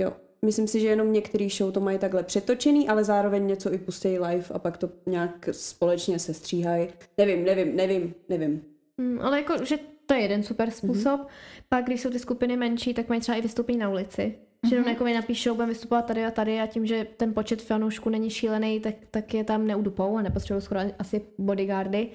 [0.00, 0.12] jo,
[0.44, 4.08] myslím si, že jenom některý show to mají takhle přetočený, ale zároveň něco i pustí
[4.08, 6.88] live a pak to nějak společně se stříhají.
[7.18, 8.62] Nevím, nevím, nevím, nevím.
[9.00, 11.20] Hmm, ale jako, že to je jeden super způsob.
[11.20, 11.28] Mhm.
[11.68, 14.38] Pak, když jsou ty skupiny menší, tak mají třeba i vystoupení na ulici.
[14.68, 17.62] Že jenom jako mi napíšou, budeme vystupovat tady a tady a tím, že ten počet
[17.62, 22.08] fanoušků není šílený, tak, tak je tam neudupou a nepotřebují skoro asi bodyguardy.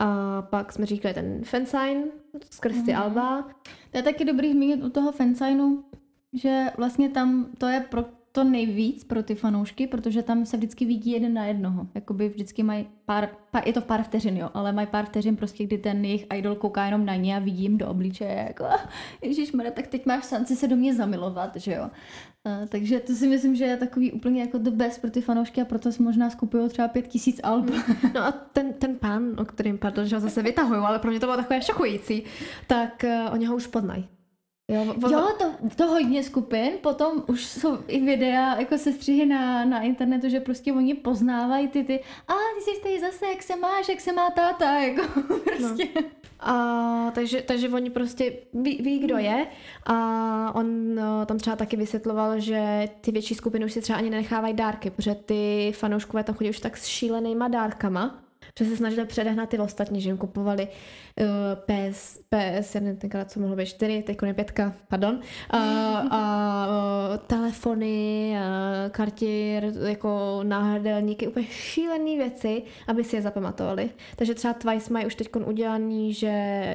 [0.00, 2.04] A pak jsme říkali ten fansign
[2.50, 3.48] skrz ty alba.
[3.90, 5.84] To je taky dobrý zmínit u toho fansignu,
[6.32, 10.84] že vlastně tam to je pro to nejvíc pro ty fanoušky, protože tam se vždycky
[10.84, 11.86] vidí jeden na jednoho.
[11.94, 15.64] Jakoby vždycky mají pár, pár, je to pár vteřin, jo, ale mají pár vteřin prostě,
[15.64, 18.64] kdy ten jejich idol kouká jenom na ně a vidím do obličeje, jako
[19.22, 21.90] Ježíš tak teď máš šanci se do mě zamilovat, že jo.
[22.44, 25.60] Uh, takže to si myslím, že je takový úplně jako the best pro ty fanoušky
[25.60, 27.70] a proto si možná skupují třeba pět tisíc alb.
[28.14, 31.20] No a ten, ten pán, o kterým, pardon, že ho zase vytahují, ale pro mě
[31.20, 32.22] to bylo takové šokující,
[32.66, 34.08] tak uh, oni ho už poznají.
[34.72, 35.08] Jo, vo...
[35.08, 35.44] jo to,
[35.76, 40.40] to hodně skupin, potom už jsou i videa, jako se střihy na, na internetu, že
[40.40, 44.12] prostě oni poznávají ty ty, a ty jsi tady zase, jak se máš, jak se
[44.12, 45.02] má táta, jako
[45.44, 45.88] prostě.
[45.94, 46.02] No.
[46.40, 49.46] A, takže, takže oni prostě ví, ví, kdo je
[49.86, 54.10] a on no, tam třeba taky vysvětloval, že ty větší skupiny už si třeba ani
[54.10, 58.22] nenechávají dárky, protože ty fanouškové tam chodí už tak s šílenýma dárkama,
[58.58, 63.30] že se snažili předehnat ty ostatní, že jim kupovali uh, PS, PS, já nevím tenkrát,
[63.30, 64.52] co mohlo být 4, teď je 5,
[64.88, 65.58] pardon, a,
[66.10, 73.90] a uh, telefony, uh, kartier, jako náhrdelníky, úplně šílené věci, aby si je zapamatovali.
[74.16, 76.32] Takže třeba Twice mají už teď udělaný, že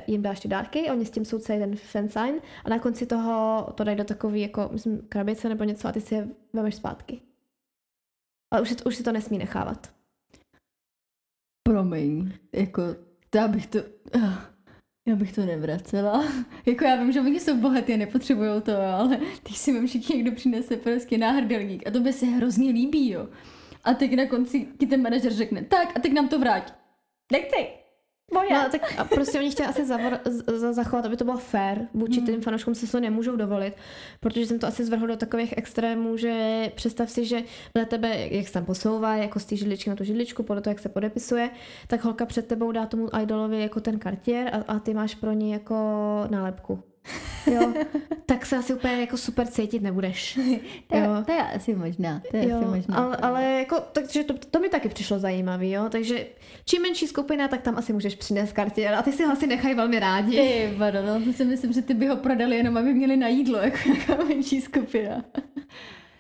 [0.08, 2.36] jim dáš ty dárky, oni s tím jsou celý ten fansign
[2.66, 6.02] a na konci toho to dají do takový, jako, myslím, krabice nebo něco a ty
[6.02, 7.22] si je vemeš zpátky.
[8.52, 9.97] Ale už, už si to nesmí nechávat
[11.68, 12.82] promiň, jako,
[13.36, 13.80] já bych to,
[14.16, 14.34] uh,
[15.08, 16.26] já bych to nevracela.
[16.66, 20.00] jako já vím, že oni jsou bohatí a nepotřebují to, ale ty si vím, že
[20.10, 23.28] někdo přinese prostě náhrdelník a to by se hrozně líbí, jo.
[23.84, 26.74] A teď na konci ti ten manažer řekne, tak a teď nám to vrátí.
[27.32, 27.68] Nechci.
[28.34, 28.50] Moje.
[28.54, 31.80] No, tak a prostě oni chtěli asi zavor, z, zachovat, aby to bylo fair.
[31.94, 32.26] Vůči hmm.
[32.26, 33.74] těm fanouškům se to nemůžou dovolit,
[34.20, 37.44] protože jsem to asi zvrhl do takových extrémů, že představ si, že
[37.76, 40.72] na tebe, jak se tam posouvá, jako z té židličky na tu židličku, podle toho,
[40.72, 41.50] jak se podepisuje,
[41.88, 45.32] tak holka před tebou dá tomu idolovi jako ten kartier a, a ty máš pro
[45.32, 45.76] ní jako
[46.30, 46.84] nálepku
[47.52, 47.74] jo,
[48.26, 50.40] tak se asi úplně jako super cítit nebudeš.
[50.88, 51.24] to, jo.
[51.26, 52.22] to je asi možná.
[52.32, 52.96] To je jo, asi možná.
[52.96, 56.26] Ale, ale jako, takže to, to mi taky přišlo zajímavý, jo, takže
[56.66, 59.76] čím menší skupina, tak tam asi můžeš přinést kartě a ty si ho asi nechají
[59.76, 60.38] velmi rádi.
[60.38, 63.28] Ty, vado, no, to si myslím, že ty by ho prodali jenom, aby měli na
[63.28, 65.24] jídlo, jako nějaká menší skupina.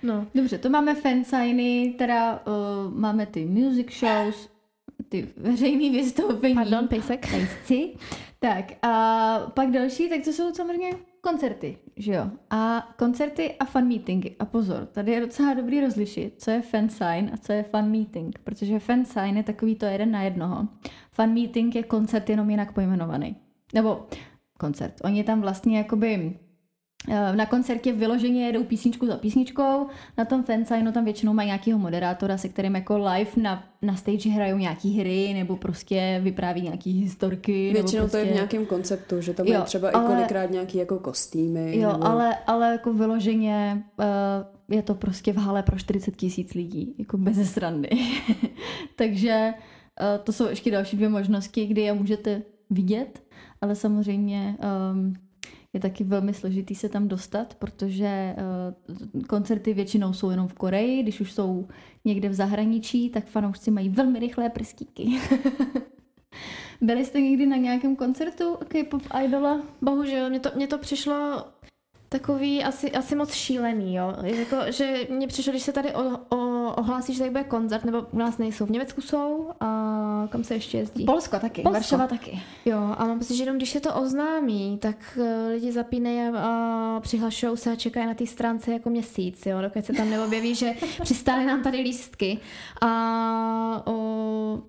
[0.04, 0.28] No.
[0.36, 4.50] Dobře, to máme fansigny, teda uh, máme ty music shows,
[5.10, 6.56] ty veřejný vystoupení.
[6.56, 7.32] Pardon, pejsek.
[7.32, 7.93] Pejsci.
[8.39, 10.91] Tak a pak další, tak to jsou samozřejmě
[11.22, 12.30] koncerty, že jo?
[12.50, 14.36] A koncerty a fan meetingy.
[14.39, 17.91] A pozor, tady je docela dobrý rozlišit, co je fan sign a co je fan
[17.91, 20.67] meeting, protože fan sign je takový to jeden na jednoho.
[21.12, 23.36] Fan meeting je koncert jenom jinak pojmenovaný.
[23.74, 24.08] Nebo
[24.60, 24.93] koncert.
[25.04, 26.39] Oni tam vlastně jakoby
[27.08, 32.38] na koncertě vyloženě jedou písničku za písničkou, na tom fansignu tam většinou mají nějakého moderátora,
[32.38, 37.74] se kterým jako live na, na stage hrajou nějaký hry nebo prostě vypráví nějaký historky.
[37.74, 38.12] Většinou prostě...
[38.12, 40.04] to je v prostě- nějakém konceptu, že tam jo, je třeba ale...
[40.04, 41.78] i kolikrát nějaký jako kostýmy.
[41.78, 42.06] Jo, nebo...
[42.06, 47.17] ale, ale jako vyloženě uh, je to prostě v hale pro 40 tisíc lidí, jako
[47.17, 47.89] bez srandy.
[48.96, 49.54] Takže
[50.02, 53.24] uh, to jsou ještě další dvě možnosti, kdy je můžete vidět,
[53.62, 54.58] ale samozřejmě
[54.91, 55.13] um,
[55.78, 58.36] je taky velmi složitý se tam dostat, protože
[59.18, 61.68] uh, koncerty většinou jsou jenom v Koreji, když už jsou
[62.06, 65.08] někde v zahraničí, tak fanoušci mají velmi rychlé prstíky.
[66.82, 69.62] Byli jste někdy na nějakém koncertu K-pop idola?
[69.82, 71.46] Bohužel, mně to, mně to přišlo
[72.10, 74.16] takový asi, asi moc šílený, jo.
[74.24, 76.38] Jako, že mně přišlo, když se tady o, o,
[76.76, 80.54] ohlásí, že tady bude koncert, nebo u nás nejsou, v Německu jsou a kam se
[80.54, 81.06] ještě jezdí?
[81.06, 81.74] Polsko taky, Polsko.
[81.74, 82.42] Varšava taky.
[82.66, 86.40] Jo, a mám pocit, že jenom když se to oznámí, tak uh, lidi zapínají a,
[86.40, 90.56] a přihlašují se a čekají na té stránce jako měsíc, jo, dokud se tam neobjeví,
[90.56, 92.40] že přistály nám tady lístky.
[92.82, 94.62] A o,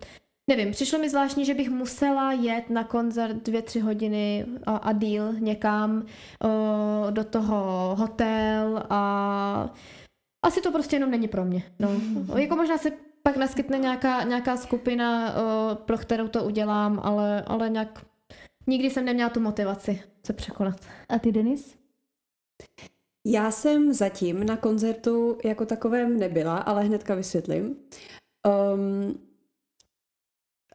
[0.49, 4.93] Nevím, přišlo mi zvláštní, že bych musela jet na koncert dvě, tři hodiny a, a
[4.93, 6.03] díl někam
[6.45, 9.75] o, do toho hotel a
[10.43, 11.63] asi to prostě jenom není pro mě.
[11.79, 11.89] No.
[12.39, 12.91] jako možná se
[13.23, 18.05] pak naskytne nějaká, nějaká skupina, o, pro kterou to udělám, ale, ale nějak
[18.67, 20.81] nikdy jsem neměla tu motivaci se překonat.
[21.09, 21.77] A ty, Denis?
[23.25, 27.77] Já jsem zatím na koncertu jako takovém nebyla, ale hnedka vysvětlím.
[28.75, 29.29] Um,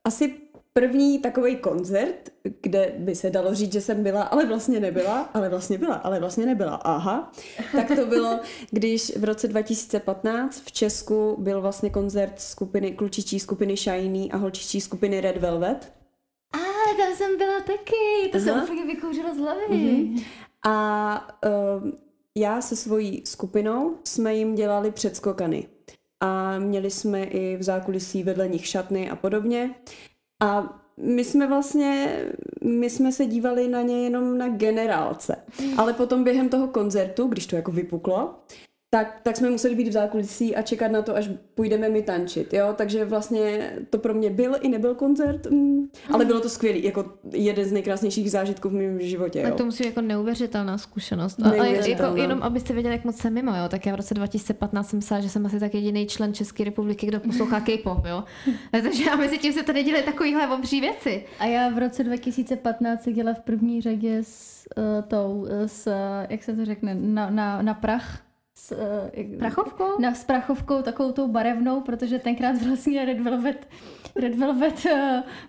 [0.04, 0.41] asi
[0.74, 2.30] první takový koncert,
[2.62, 6.20] kde by se dalo říct, že jsem byla, ale vlastně nebyla, ale vlastně byla, ale
[6.20, 6.76] vlastně nebyla.
[6.76, 7.32] Aha.
[7.72, 8.40] Tak to bylo,
[8.72, 14.82] když v roce 2015 v Česku byl vlastně koncert skupiny, klučičí skupiny Shiny a holčičí
[14.82, 15.94] skupiny Red Velvet.
[16.54, 18.46] A ah, tam jsem byla taky, to Aha.
[18.46, 19.68] jsem úplně vykouřila z hlavy.
[19.70, 20.24] Mm-hmm.
[20.66, 21.90] A uh,
[22.38, 25.68] já se svojí skupinou jsme jim dělali předskokany
[26.20, 29.76] a měli jsme i v zákulisí vedle nich šatny a podobně.
[30.41, 32.19] A my jsme vlastně,
[32.63, 35.36] my jsme se dívali na ně jenom na generálce.
[35.78, 38.36] Ale potom během toho koncertu, když to jako vypuklo,
[38.93, 42.53] tak, tak jsme museli být v zákulisí a čekat na to, až půjdeme mi tančit,
[42.53, 46.84] jo, takže vlastně to pro mě byl i nebyl koncert, mm, ale bylo to skvělý,
[46.84, 49.45] jako jeden z nejkrásnějších zážitků v mém životě, jo.
[49.45, 51.39] Tak to musí být jako neuvěřitelná zkušenost.
[51.43, 54.13] A, a jako, jenom abyste věděli, jak moc jsem mimo, jo, tak já v roce
[54.13, 58.23] 2015 jsem myslela, že jsem asi tak jediný člen České republiky, kdo poslouchá K-pop, jo.
[58.71, 61.25] Takže a mezi tím se tady dělají takovýhle obří věci.
[61.39, 65.91] A já v roce 2015 dělala v první řadě s uh, tou, s,
[66.29, 68.23] jak se to řekne, na, na, na prach
[68.63, 70.02] s uh, prachovkou?
[70.02, 73.67] Na, s prachovkou, takovou tou barevnou, protože tenkrát vlastně Red Velvet,
[74.15, 74.91] Red Velvet uh,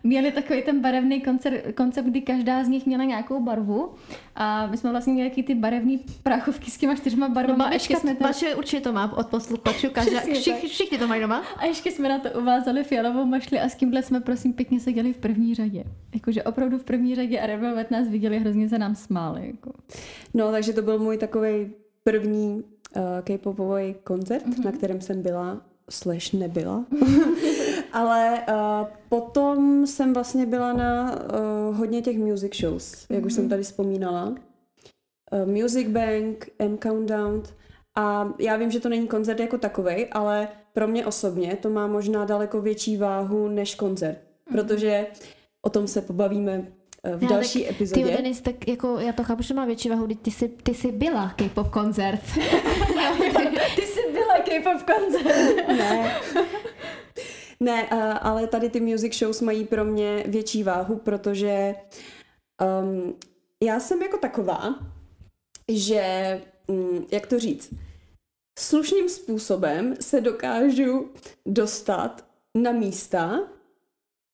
[0.02, 3.94] měli takový ten barevný koncept, koncept, kdy každá z nich měla nějakou barvu
[4.34, 7.58] a my jsme vlastně měli ty barevné prachovky s těma čtyřma barvami.
[7.58, 8.24] No, ještě jsme to...
[8.24, 11.42] Vaše určitě to má od posluchačů, každá, všich, všichni to mají doma.
[11.56, 15.12] A ještě jsme na to uvázali fialovou mašli a s tímhle jsme prosím pěkně seděli
[15.12, 15.84] v první řadě.
[16.14, 19.46] Jakože opravdu v první řadě a Red Velvet nás viděli, hrozně se nám smáli.
[19.46, 19.72] Jako.
[20.34, 21.72] No, takže to byl můj takový
[22.04, 22.64] první
[23.24, 24.64] K-popový koncert, mm-hmm.
[24.64, 26.84] na kterém jsem byla, slash nebyla.
[27.92, 33.14] Ale uh, potom jsem vlastně byla na uh, hodně těch music shows, mm-hmm.
[33.14, 33.50] jak už jsem mhm.
[33.50, 34.26] tady vzpomínala.
[34.26, 37.42] Uh, music Bank, M Countdown.
[37.96, 41.86] A já vím, že to není koncert jako takový, ale pro mě osobně to má
[41.86, 44.18] možná daleko větší váhu než koncert.
[44.18, 44.52] Mm-hmm.
[44.52, 45.06] Protože
[45.62, 46.66] o tom se pobavíme
[47.16, 48.04] v já, další tak, epizodě.
[48.04, 50.92] Ty Denis, tak jako já to chápu, že má větší váhu, ty jsi, ty jsi
[50.92, 52.20] byla K-pop koncert.
[53.76, 55.68] ty jsi byla K-pop koncert.
[55.68, 56.20] ne.
[57.60, 57.88] Ne,
[58.20, 61.74] ale tady ty music shows mají pro mě větší váhu, protože
[62.82, 63.14] um,
[63.62, 64.78] já jsem jako taková,
[65.68, 67.74] že, um, jak to říct,
[68.58, 71.10] slušným způsobem se dokážu
[71.46, 73.40] dostat na místa.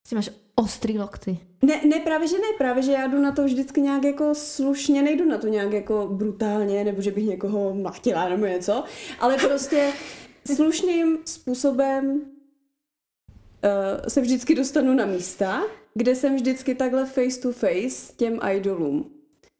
[0.08, 1.38] Ty máš ostrý lokty.
[1.62, 5.02] Ne, ne, právě že ne, právě že já jdu na to vždycky nějak jako slušně,
[5.02, 8.84] nejdu na to nějak jako brutálně, nebo že bych někoho mlachtila nebo něco,
[9.20, 9.92] ale prostě
[10.54, 12.20] slušným způsobem uh,
[14.08, 15.62] se vždycky dostanu na místa,
[15.94, 19.10] kde jsem vždycky takhle face to face těm idolům.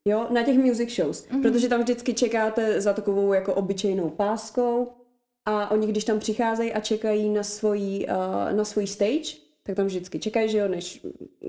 [0.05, 1.43] Jo, na těch music shows, mm-hmm.
[1.43, 4.93] protože tam vždycky čekáte za takovou jako obyčejnou páskou
[5.47, 9.87] a oni když tam přicházejí a čekají na svoji, uh, na svoji stage, tak tam
[9.87, 11.07] vždycky čekají, že jo, než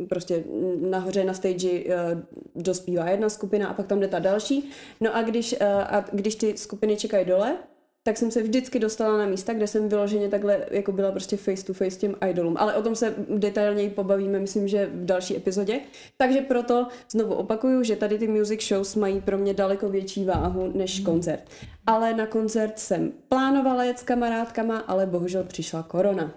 [0.10, 0.44] prostě
[0.90, 2.22] nahoře na stage uh,
[2.56, 4.70] dospívá jedna skupina a pak tam jde ta další.
[5.02, 7.58] No a když, uh, a když ty skupiny čekají dole,
[8.04, 11.66] tak jsem se vždycky dostala na místa, kde jsem vyloženě takhle, jako byla prostě face
[11.66, 12.56] to face těm idolům.
[12.58, 15.80] Ale o tom se detailněji pobavíme, myslím, že v další epizodě.
[16.18, 20.72] Takže proto znovu opakuju, že tady ty music shows mají pro mě daleko větší váhu
[20.76, 21.44] než koncert.
[21.88, 26.34] Ale na koncert jsem plánovala jet s kamarádkama, ale bohužel přišla korona.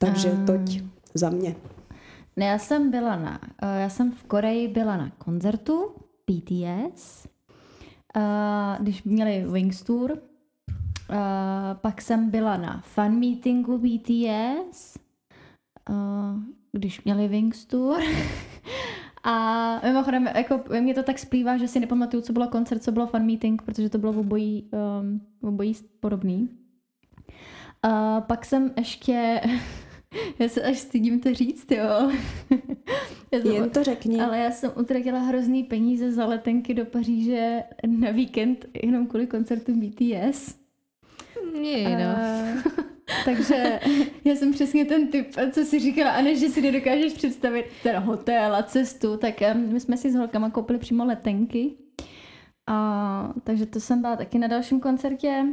[0.00, 0.80] Takže um, toť
[1.14, 1.56] za mě.
[2.36, 5.92] Ne, já jsem byla na, eh, já jsem v Koreji byla na koncertu
[6.26, 7.26] BTS,
[8.16, 10.18] uh, když měli Wings Tour, uh,
[11.74, 14.98] pak jsem byla na fan meetingu BTS,
[16.72, 18.00] když měli Wings Tour.
[19.24, 23.06] A mimochodem, jako mě to tak splývá, že si nepamatuju, co bylo koncert, co bylo
[23.06, 26.48] fan meeting, protože to bylo v obojí, um, v obojí podobný.
[27.86, 29.40] Uh, pak jsem ještě
[30.38, 31.84] Já se až stydím to říct, jo.
[33.32, 34.20] já jsem, Jen to řekni.
[34.20, 39.72] Ale já jsem utratila hrozný peníze za letenky do Paříže na víkend jenom kvůli koncertu
[39.74, 40.60] BTS.
[41.60, 42.62] Nie, no.
[43.24, 43.80] takže
[44.24, 47.96] já jsem přesně ten typ, co si říkala, a než že si nedokážeš představit ten
[47.96, 51.72] hotel a cestu, tak my jsme si s holkama koupili přímo letenky.
[52.66, 55.44] A, takže to jsem byla taky na dalším koncertě.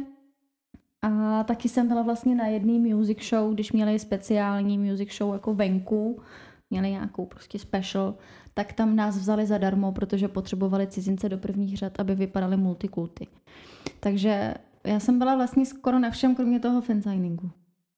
[1.02, 5.54] A taky jsem byla vlastně na jedné music show, když měli speciální music show jako
[5.54, 6.20] venku,
[6.70, 8.14] měli nějakou prostě special,
[8.54, 13.26] tak tam nás vzali zadarmo, protože potřebovali cizince do prvních řad, aby vypadaly multikulty.
[14.00, 17.50] Takže já jsem byla vlastně skoro na všem, kromě toho fansigningu.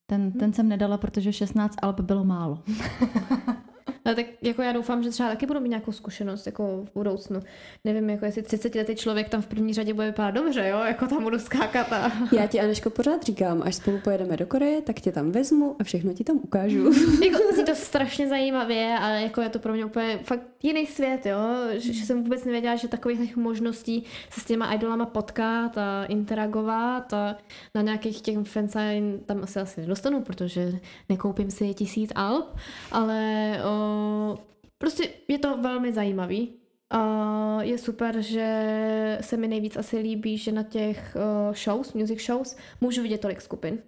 [0.06, 2.62] Ten, ten jsem nedala, protože 16 alb bylo málo.
[4.06, 7.40] No, tak jako já doufám, že třeba taky budu mít nějakou zkušenost jako v budoucnu.
[7.84, 11.06] Nevím, jako jestli 30 letý člověk tam v první řadě bude vypadat dobře, jo, jako
[11.06, 12.12] tam budu skákat a...
[12.32, 15.84] Já ti Aneško pořád říkám, až spolu pojedeme do Koreje, tak tě tam vezmu a
[15.84, 16.84] všechno ti tam ukážu.
[17.24, 21.26] jako je to strašně zajímavě a jako je to pro mě úplně fakt jiný svět,
[21.26, 21.38] jo,
[21.72, 27.12] že, že jsem vůbec nevěděla, že takových možností se s těma idolama potkat a interagovat
[27.12, 27.36] a
[27.74, 30.72] na nějakých těch fansign tam asi asi nedostanu, protože
[31.08, 32.56] nekoupím si tisíc alb,
[32.92, 34.38] ale o,
[34.78, 36.54] prostě je to velmi zajímavý.
[36.94, 42.20] Uh, je super, že se mi nejvíc asi líbí, že na těch uh, shows, music
[42.20, 43.78] shows, můžu vidět tolik skupin.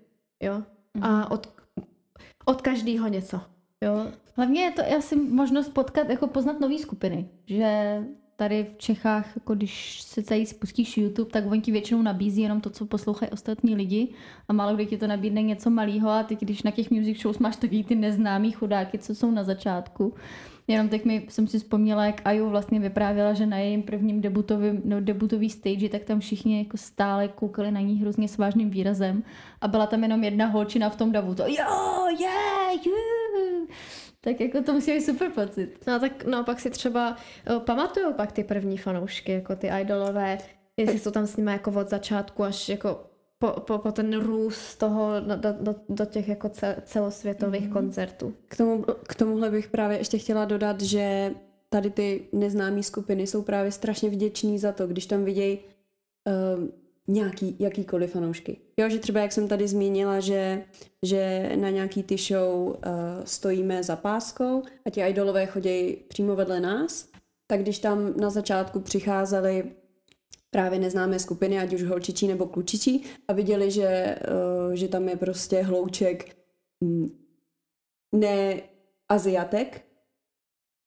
[0.43, 0.55] Jo?
[0.59, 1.05] Mm-hmm.
[1.05, 1.27] A mhm.
[1.31, 1.55] od,
[2.45, 3.41] od každého něco.
[3.85, 4.07] Jo?
[4.37, 7.29] Hlavně je to asi možnost potkat, jako poznat nové skupiny.
[7.47, 7.99] Že
[8.43, 12.61] tady v Čechách, jako když se tady spustíš YouTube, tak oni ti většinou nabízí jenom
[12.61, 14.09] to, co poslouchají ostatní lidi.
[14.49, 17.39] A málo kdy ti to nabídne něco malého a ty, když na těch music shows
[17.39, 20.15] máš takový ty neznámý chudáky, co jsou na začátku,
[20.69, 24.83] Jenom teď mi, jsem si vzpomněla, jak Aju vlastně vyprávěla, že na jejím prvním debutovým,
[24.85, 29.23] no, debutový stage, tak tam všichni jako stále koukali na ní hrozně s vážným výrazem.
[29.61, 33.69] A byla tam jenom jedna holčina v tom davu, to jo, yeah, yeah.
[34.25, 35.87] Tak jako to musí být super pocit.
[35.87, 37.17] No tak no, pak si třeba
[37.57, 40.39] o, pamatuju pak ty první fanoušky, jako ty idolové,
[40.77, 43.01] jestli jsou tam s nimi jako od začátku až jako
[43.39, 46.51] po, po, po ten růst toho do, do, do těch jako
[46.85, 47.73] celosvětových mm-hmm.
[47.73, 48.35] koncertů.
[48.49, 51.35] K, tomu, k tomuhle bych právě ještě chtěla dodat, že
[51.69, 56.69] tady ty neznámé skupiny jsou právě strašně vděční za to, když tam vidějí uh,
[57.09, 58.57] nějaký, jakýkoliv fanoušky.
[58.77, 60.65] Jo, že třeba jak jsem tady zmínila, že,
[61.03, 62.75] že na nějaký ty show uh,
[63.25, 67.09] stojíme za páskou a ti idolové chodí přímo vedle nás,
[67.47, 69.73] tak když tam na začátku přicházeli
[70.51, 74.19] právě neznámé skupiny, ať už holčičí nebo klučičí a viděli, že,
[74.69, 76.37] uh, že tam je prostě hlouček
[76.81, 77.19] mm,
[78.15, 78.63] ne
[79.09, 79.85] Aziatek,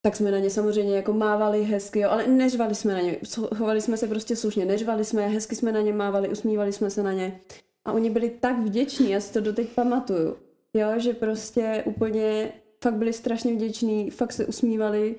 [0.06, 3.18] tak jsme na ně samozřejmě jako mávali hezky, jo, ale neřvali jsme na ně,
[3.56, 7.04] chovali jsme se prostě slušně, neřvali jsme, hezky jsme na ně mávali, usmívali jsme se
[7.04, 7.42] na ně.
[7.86, 10.36] A oni byli tak vděční, já si to doteď pamatuju,
[10.74, 12.52] jo, že prostě úplně
[12.84, 15.16] fakt byli strašně vděční, fakt se usmívali,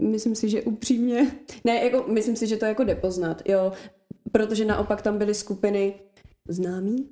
[0.00, 1.30] myslím si, že upřímně,
[1.64, 3.72] ne, jako, myslím si, že to jako jde poznat, jo,
[4.32, 5.94] protože naopak tam byly skupiny
[6.48, 7.10] známí,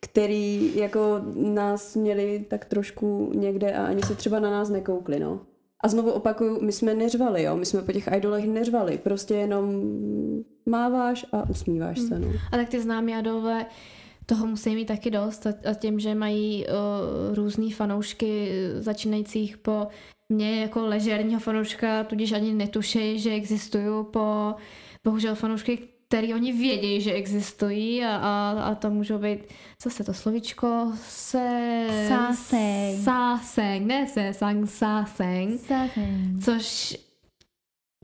[0.00, 5.46] který jako nás měli tak trošku někde a ani se třeba na nás nekoukli, no.
[5.84, 9.82] A znovu opakuju, my jsme neřvali, jo, my jsme po těch idolech neřvali, prostě jenom
[10.66, 12.28] máváš a usmíváš se, no.
[12.52, 13.66] A tak ty známí idolové
[14.26, 19.86] toho musí mít taky dost a tím, že mají uh, různý fanoušky začínajících po
[20.28, 24.54] mě jako ležerního fanouška, tudíž ani netuší, že existují po
[25.04, 29.38] bohužel fanoušky, který oni vědí, že existují a, a, a to můžou být,
[29.78, 31.86] co se to slovíčko, se...
[32.08, 33.04] Sáseng.
[33.04, 35.60] Sáseng, ne se, sang, sáseng.
[35.60, 36.44] Sáseng.
[36.44, 36.96] Což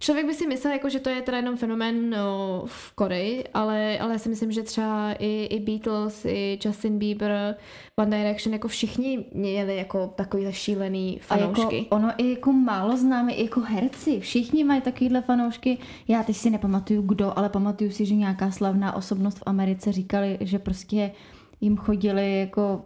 [0.02, 3.98] Člověk by si myslel, jako, že to je teda jenom fenomén no, v Koreji, ale,
[3.98, 7.56] ale si myslím, že třeba i, i Beatles, i Justin Bieber,
[7.98, 11.76] One Direction, jako všichni měli jako takovýhle šílený fanoušky.
[11.76, 14.20] A jako ono i jako málo známe, i jako herci.
[14.20, 15.78] Všichni mají takovýhle fanoušky.
[16.08, 20.38] Já teď si nepamatuju kdo, ale pamatuju si, že nějaká slavná osobnost v Americe říkali,
[20.40, 21.12] že prostě
[21.60, 22.84] jim chodili jako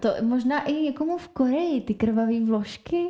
[0.00, 3.06] to možná i někomu v Koreji, ty krvavé vložky,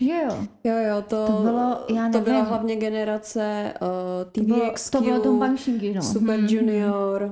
[0.00, 0.46] že jo?
[0.64, 2.12] Jo, jo, to, to, bylo, já nevím.
[2.12, 5.48] to byla hlavně generace uh, TVXQ, to bylo, to bylo
[5.94, 6.02] no.
[6.02, 6.48] Super hmm.
[6.48, 7.30] Junior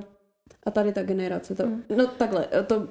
[0.63, 1.55] a tady ta generace.
[1.55, 1.83] To, hmm.
[1.97, 2.87] No takhle, to,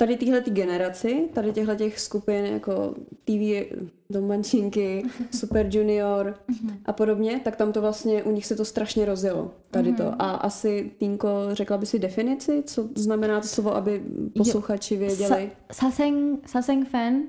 [0.00, 3.76] tady téhle generaci, tady těchto těch skupin jako TV,
[4.10, 6.78] Dombančinky, Super Junior mhm.
[6.84, 10.02] a podobně, tak tam to vlastně, u nich se to strašně rozjelo, tady to.
[10.02, 10.14] Mhm.
[10.18, 14.02] A asi, Týnko, řekla by si definici, co znamená to slovo, aby
[14.36, 15.50] posluchači věděli?
[15.72, 17.22] Saseng, saseng fan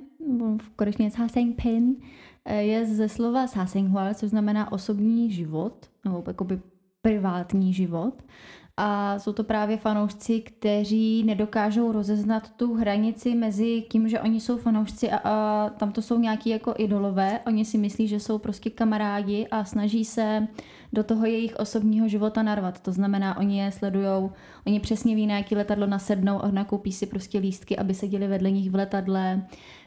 [0.57, 1.11] v korejštině
[1.63, 1.95] Pen,
[2.45, 6.59] eh, je ze slova Sasenghua, což znamená osobní život, nebo jakoby
[7.01, 8.13] privátní život.
[8.83, 14.57] A jsou to právě fanoušci, kteří nedokážou rozeznat tu hranici mezi tím, že oni jsou
[14.57, 17.39] fanoušci a, a tam to jsou nějaký jako idolové.
[17.47, 20.47] Oni si myslí, že jsou prostě kamarádi a snaží se
[20.93, 22.79] do toho jejich osobního života narvat.
[22.79, 24.31] To znamená, oni je sledujou,
[24.67, 28.51] oni přesně ví, na jaký letadlo nasednou a nakoupí si prostě lístky, aby seděli vedle
[28.51, 29.41] nich v letadle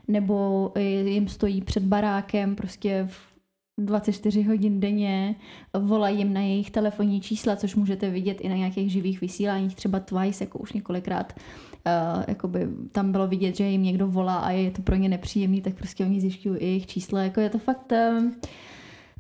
[0.08, 0.72] nebo
[1.04, 3.33] jim stojí před barákem prostě v
[3.78, 5.34] 24 hodin denně,
[5.78, 10.00] volají jim na jejich telefonní čísla, což můžete vidět i na nějakých živých vysíláních, třeba
[10.00, 14.70] Twice, jako už několikrát uh, jakoby tam bylo vidět, že jim někdo volá a je
[14.70, 17.92] to pro ně nepříjemný, tak prostě oni zjišťují i jejich čísla, jako je to fakt
[17.92, 18.30] uh,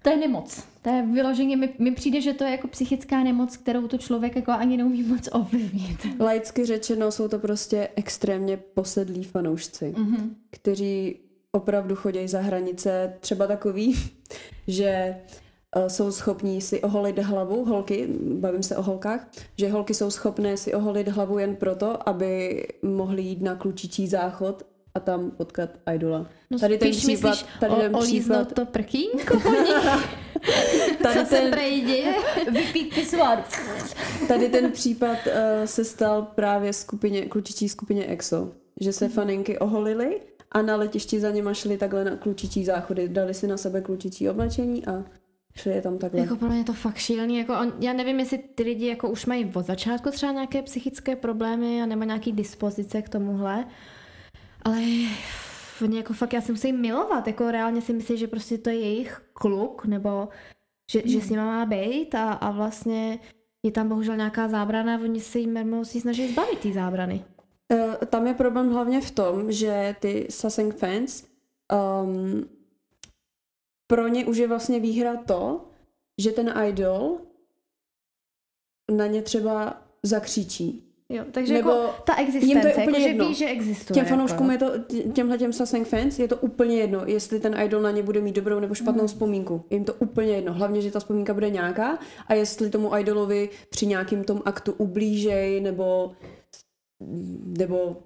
[0.04, 0.64] to je nemoc.
[0.82, 4.36] To je vyloženě, mi, mi přijde, že to je jako psychická nemoc, kterou to člověk
[4.36, 6.20] jako ani neumí moc ovlivnit.
[6.20, 10.30] Laicky řečeno jsou to prostě extrémně posedlí fanoušci, mm-hmm.
[10.50, 11.16] kteří
[11.54, 13.94] opravdu chodí za hranice, třeba takový,
[14.66, 15.16] že
[15.76, 20.56] uh, jsou schopní si oholit hlavu, holky, bavím se o holkách, že holky jsou schopné
[20.56, 24.62] si oholit hlavu jen proto, aby mohly jít na klučičí záchod
[24.94, 26.26] a tam potkat idola.
[26.50, 28.52] No tady ten případ, myslíš tady ten o, případ...
[28.52, 29.40] to prkínko
[31.02, 31.54] tady Co ten...
[31.54, 32.14] se děje?
[32.50, 33.44] Vypít pisoár.
[34.28, 40.20] tady ten případ uh, se stal právě skupině, klučičí skupině EXO, že se faninky oholily
[40.54, 44.30] a na letišti za něma šli takhle na klučičí záchody, dali si na sebe klučičí
[44.30, 45.04] oblečení a
[45.56, 46.20] šli je tam takhle.
[46.20, 49.26] Jako pro mě to fakt šílený, jako on, já nevím, jestli ty lidi jako už
[49.26, 53.66] mají od začátku třeba nějaké psychické problémy a nebo nějaký dispozice k tomuhle,
[54.62, 54.80] ale
[55.78, 58.70] v ně jako fakt já si musím milovat, jako reálně si myslím, že prostě to
[58.70, 60.28] je jejich kluk, nebo
[60.92, 61.08] že, hmm.
[61.08, 63.18] že s nima má být a, a vlastně
[63.62, 67.24] je tam bohužel nějaká zábrana a oni se jim musí snažit zbavit té zábrany.
[67.72, 71.24] Uh, tam je problém hlavně v tom, že ty Saseng fans
[72.02, 72.48] um,
[73.86, 75.64] pro ně už je vlastně výhra to,
[76.18, 77.18] že ten idol
[78.90, 80.94] na ně třeba zakřičí.
[81.08, 83.24] Jo, takže Nebo jako ta existence, jim to je úplně jako, jedno.
[83.24, 83.94] že ví, že existuje.
[83.94, 84.64] Těm fanouškům jako.
[84.64, 88.02] je to, těmhle těm Saseng fans je to úplně jedno, jestli ten idol na ně
[88.02, 89.08] bude mít dobrou nebo špatnou mm.
[89.08, 89.64] vzpomínku.
[89.70, 90.52] Je jim to úplně jedno.
[90.52, 95.60] Hlavně, že ta vzpomínka bude nějaká a jestli tomu idolovi při nějakým tom aktu ublížej
[95.60, 96.12] nebo
[97.58, 97.96] nebo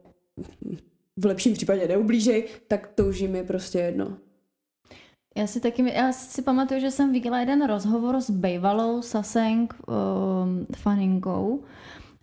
[1.17, 4.17] v lepším případě neublížej, tak to už jim je prostě jedno.
[5.37, 10.67] Já si taky, já si pamatuju, že jsem viděla jeden rozhovor s bývalou Saseng um,
[10.77, 11.65] faninkou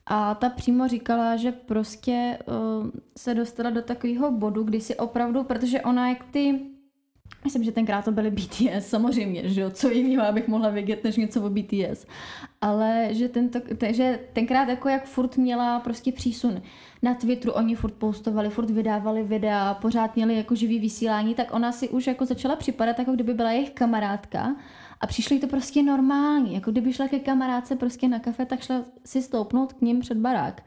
[0.06, 5.44] a ta přímo říkala, že prostě um, se dostala do takového bodu, kdy si opravdu,
[5.44, 6.60] protože ona jak ty
[7.46, 11.16] Myslím, že tenkrát to byly BTS, samozřejmě, že jo, co jiného abych mohla vědět, než
[11.16, 12.06] něco o BTS.
[12.62, 16.62] Ale že, tento, te, že tenkrát jako jak furt měla prostě přísun
[17.04, 21.72] na Twitteru, oni furt postovali, furt vydávali videa, pořád měli jako živý vysílání, tak ona
[21.72, 24.56] si už jako začala připadat, jako kdyby byla jejich kamarádka
[25.02, 28.62] a přišlo jí to prostě normální, jako kdyby šla ke kamarádce prostě na kafe, tak
[28.62, 30.62] šla si stoupnout k ním před barák.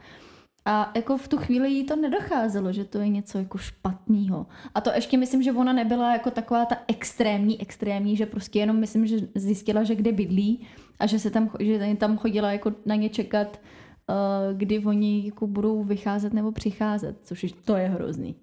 [0.69, 4.45] A jako v tu chvíli jí to nedocházelo, že to je něco jako špatného.
[4.75, 8.79] A to ještě myslím, že ona nebyla jako taková ta extrémní, extrémní, že prostě jenom
[8.79, 10.67] myslím, že zjistila, že kde bydlí
[10.99, 13.61] a že se tam, že tam chodila jako na ně čekat,
[14.09, 18.35] uh, kdy oni jako budou vycházet nebo přicházet, což je, to je hrozný.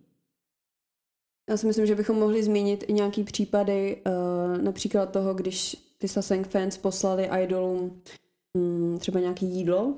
[1.51, 6.09] Já si myslím, že bychom mohli zmínit i nějaký případy, uh, například toho, když ty
[6.09, 8.03] Saseng fans poslali idolům
[8.99, 9.95] třeba nějaký jídlo,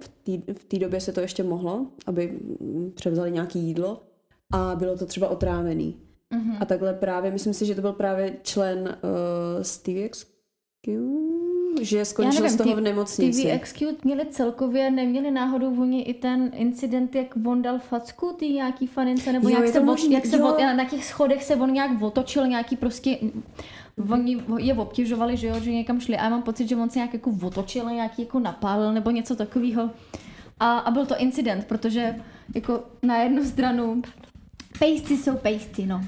[0.53, 2.39] v té době se to ještě mohlo, aby
[2.95, 4.03] převzali nějaký jídlo
[4.53, 5.97] a bylo to třeba otrávený.
[6.35, 6.57] Mm-hmm.
[6.61, 10.39] A takhle právě, myslím si, že to byl právě člen uh, Stevie XQ,
[11.81, 13.43] že skončil nevím, z toho v nemocnici.
[13.43, 18.87] TVXQ měli celkově, neměli náhodou oni i ten incident, jak on dal facku ty nějaký
[18.87, 22.47] fanince, nebo jo, jak se, možný, jak se na těch schodech se on nějak otočil,
[22.47, 23.19] nějaký prostě
[24.11, 26.99] oni je obtěžovali, že jo, že někam šli a já mám pocit, že on se
[26.99, 29.91] nějak jako otočil, nějaký jako napálil nebo něco takového.
[30.61, 32.17] A, a byl to incident, protože
[32.55, 34.03] jako na jednu stranu
[34.79, 36.05] pejsci jsou pejsci, no.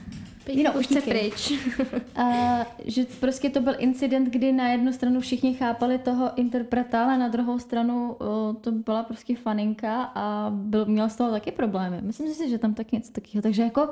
[0.65, 1.53] No, už se pryč.
[2.17, 7.19] a, že prostě to byl incident, kdy na jednu stranu všichni chápali toho interpreta, ale
[7.19, 11.99] na druhou stranu o, to byla prostě faninka a byl, měl z toho taky problémy.
[12.03, 13.43] Myslím si, že tam taky něco takového.
[13.43, 13.89] Takže jako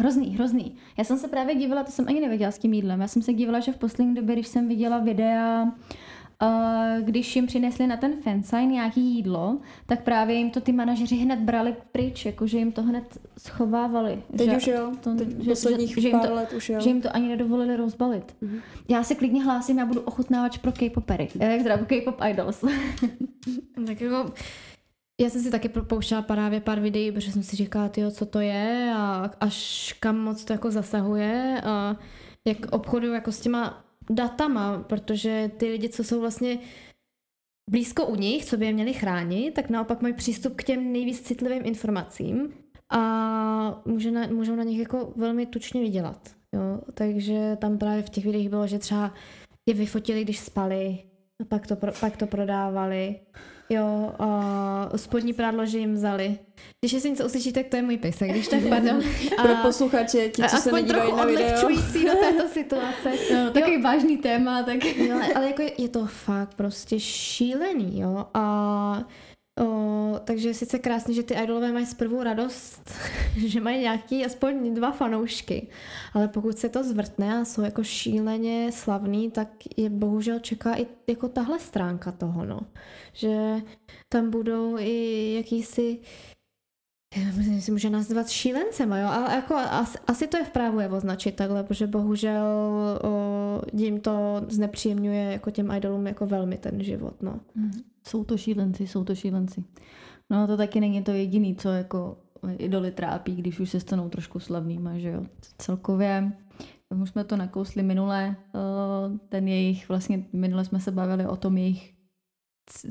[0.00, 0.74] Hrozný, hrozný.
[0.98, 3.00] Já jsem se právě dívala, to jsem ani nevěděla s tím jídlem.
[3.00, 7.46] Já jsem se dívala, že v poslední době, když jsem viděla videa, uh, když jim
[7.46, 12.24] přinesli na ten fansign nějaký jídlo, tak právě jim to ty manažeři hned brali pryč,
[12.24, 14.22] jakože jim to hned schovávali.
[14.36, 16.80] Teď že, už jo, to, teď že, posledních že, pár že to, let už jo.
[16.80, 18.36] Že jim to ani nedovolili rozbalit.
[18.42, 18.60] Mm-hmm.
[18.88, 22.64] Já se klidně hlásím, já budu ochutnávač pro K-popery, jak teda K-pop idols.
[23.86, 24.32] tak jako
[25.20, 28.40] já jsem si taky pouštěla právě pár videí, protože jsem si říkala, tyjo, co to
[28.40, 31.96] je a až kam moc to jako zasahuje a
[32.46, 36.58] jak obchodují jako s těma datama, protože ty lidi, co jsou vlastně
[37.70, 41.20] blízko u nich, co by je měli chránit, tak naopak mají přístup k těm nejvíc
[41.20, 42.52] citlivým informacím
[42.92, 46.34] a může na, můžou na nich jako velmi tučně vydělat.
[46.54, 46.80] Jo?
[46.94, 49.14] Takže tam právě v těch videích bylo, že třeba
[49.68, 50.98] je vyfotili, když spali,
[51.42, 53.20] a pak to, pro, pak to prodávali.
[53.72, 56.38] Jo, uh, spodní prádlo, že jim vzali.
[56.80, 59.00] Když si něco uslyšíte, tak to je můj pejsek, když tak pardon.
[59.38, 61.68] A, Pro posluchače, ti, co se nedívají na video.
[62.04, 63.12] do této situace.
[63.32, 64.84] No, takový vážný téma, tak...
[64.84, 68.26] Jo, ale jako je, je to fakt prostě šílený, jo.
[68.34, 69.04] A
[69.60, 72.90] O, takže sice krásně, že ty idolové mají zprvu radost,
[73.46, 75.68] že mají nějaký aspoň dva fanoušky,
[76.12, 80.86] ale pokud se to zvrtne a jsou jako šíleně slavný, tak je bohužel čeká i
[81.06, 82.60] jako tahle stránka toho, no.
[83.12, 83.56] Že
[84.08, 85.98] tam budou i jakýsi
[87.36, 91.36] myslím, může nazvat šílencem, jo, ale jako asi, asi to je v právu je označit
[91.36, 92.46] takhle, protože bohužel
[93.02, 97.40] o, jim to znepříjemňuje jako těm idolům jako velmi ten život, no.
[97.54, 97.70] Mm.
[98.06, 99.64] Jsou to šílenci, jsou to šílenci.
[100.30, 102.16] No to taky není to jediný, co jako
[102.58, 105.26] idoly trápí, když už se stanou trošku slavnýma, že jo.
[105.58, 106.32] Celkově,
[107.02, 111.56] už jsme to nakousli minule, eh, ten jejich, vlastně minule jsme se bavili o tom
[111.56, 111.94] jejich,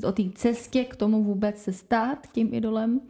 [0.04, 3.00] o té cestě k tomu vůbec se stát tím idolem,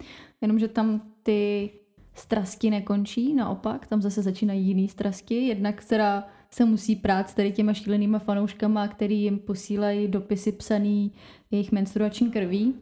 [0.42, 1.70] jenomže tam ty
[2.14, 7.52] strasti nekončí, naopak, tam zase začínají jiný strasti, jednak která se musí prát s tady
[7.52, 11.12] těma šílenýma fanouškama, který jim posílají dopisy psaný
[11.50, 12.74] jejich menstruační krví.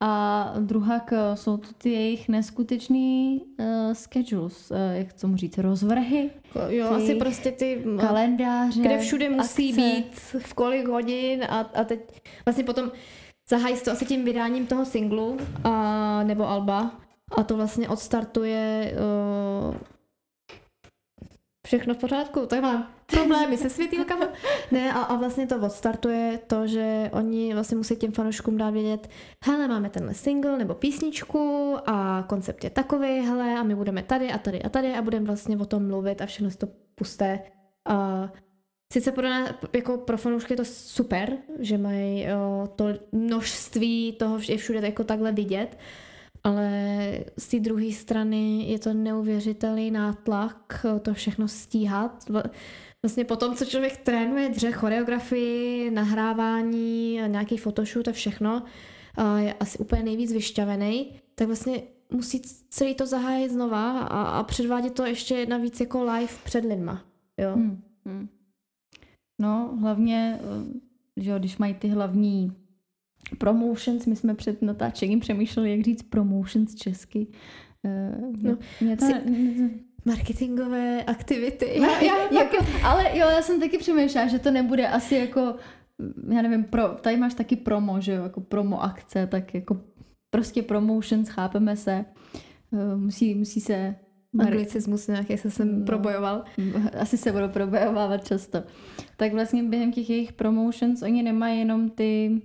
[0.00, 6.30] A druhá jsou to ty jejich neskutečný uh, schedules, uh, jak tomu říct, rozvrhy.
[6.68, 9.80] Jo, asi prostě ty kalendáře, kde všude musí akce.
[9.80, 12.00] být, v kolik hodin a, a teď
[12.44, 12.90] vlastně potom
[13.50, 16.90] zahájí to asi tím vydáním toho singlu a, nebo alba
[17.36, 18.94] a to vlastně odstartuje
[19.70, 19.76] uh,
[21.66, 24.28] všechno v pořádku, tak mám problémy se světýlkama.
[24.70, 29.08] Ne, a, a vlastně to odstartuje to, že oni vlastně musí těm fanouškům dát vědět,
[29.44, 34.32] hele, máme tenhle single nebo písničku a koncept je takový, hele, a my budeme tady
[34.32, 37.40] a tady a tady a budeme vlastně o tom mluvit a všechno to pusté.
[37.84, 38.28] A
[38.92, 44.38] Sice pro, nás, jako pro fanoušky je to super, že mají o, to množství toho
[44.48, 45.78] je všude jako takhle vidět,
[46.44, 46.70] ale
[47.38, 52.24] z té druhé strany je to neuvěřitelný nátlak to všechno stíhat.
[53.02, 58.62] Vlastně po tom, co člověk trénuje, dře choreografii, nahrávání, nějaký photoshoot a všechno,
[59.36, 64.94] je asi úplně nejvíc vyšťavený, tak vlastně musí celý to zahájit znova a, a předvádět
[64.94, 67.04] to ještě navíc jako live před lidma.
[67.38, 67.52] Jo?
[67.54, 67.82] Hmm.
[68.04, 68.28] Hmm.
[69.38, 70.40] No, hlavně,
[71.16, 72.52] že jo, když mají ty hlavní
[73.38, 77.26] promotions, my jsme před natáčením přemýšleli, jak říct promotions česky.
[78.42, 79.06] No, mě to,
[80.04, 81.80] marketingové aktivity.
[81.80, 85.54] Já, já, jako, ale jo, já jsem taky přemýšlela, že to nebude asi jako,
[86.28, 89.80] já nevím, pro, tady máš taky promo, že jo, jako promo akce, tak jako
[90.30, 92.04] prostě promotions, chápeme se,
[92.96, 93.94] musí, musí se
[94.40, 96.44] Anglicismus nějaký se sem no, probojoval.
[97.00, 98.62] Asi se budou probojovávat často.
[99.16, 102.42] Tak vlastně během těch jejich promotions oni nemají jenom ty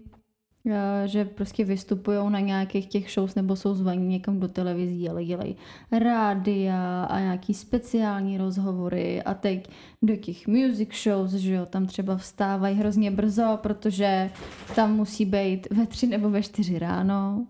[1.06, 5.56] že prostě vystupují na nějakých těch shows nebo jsou zvaní někam do televizí, ale dělají
[5.92, 9.70] rádia a nějaký speciální rozhovory a teď
[10.02, 14.30] do těch music shows, že jo, tam třeba vstávají hrozně brzo, protože
[14.76, 17.46] tam musí být ve tři nebo ve čtyři ráno,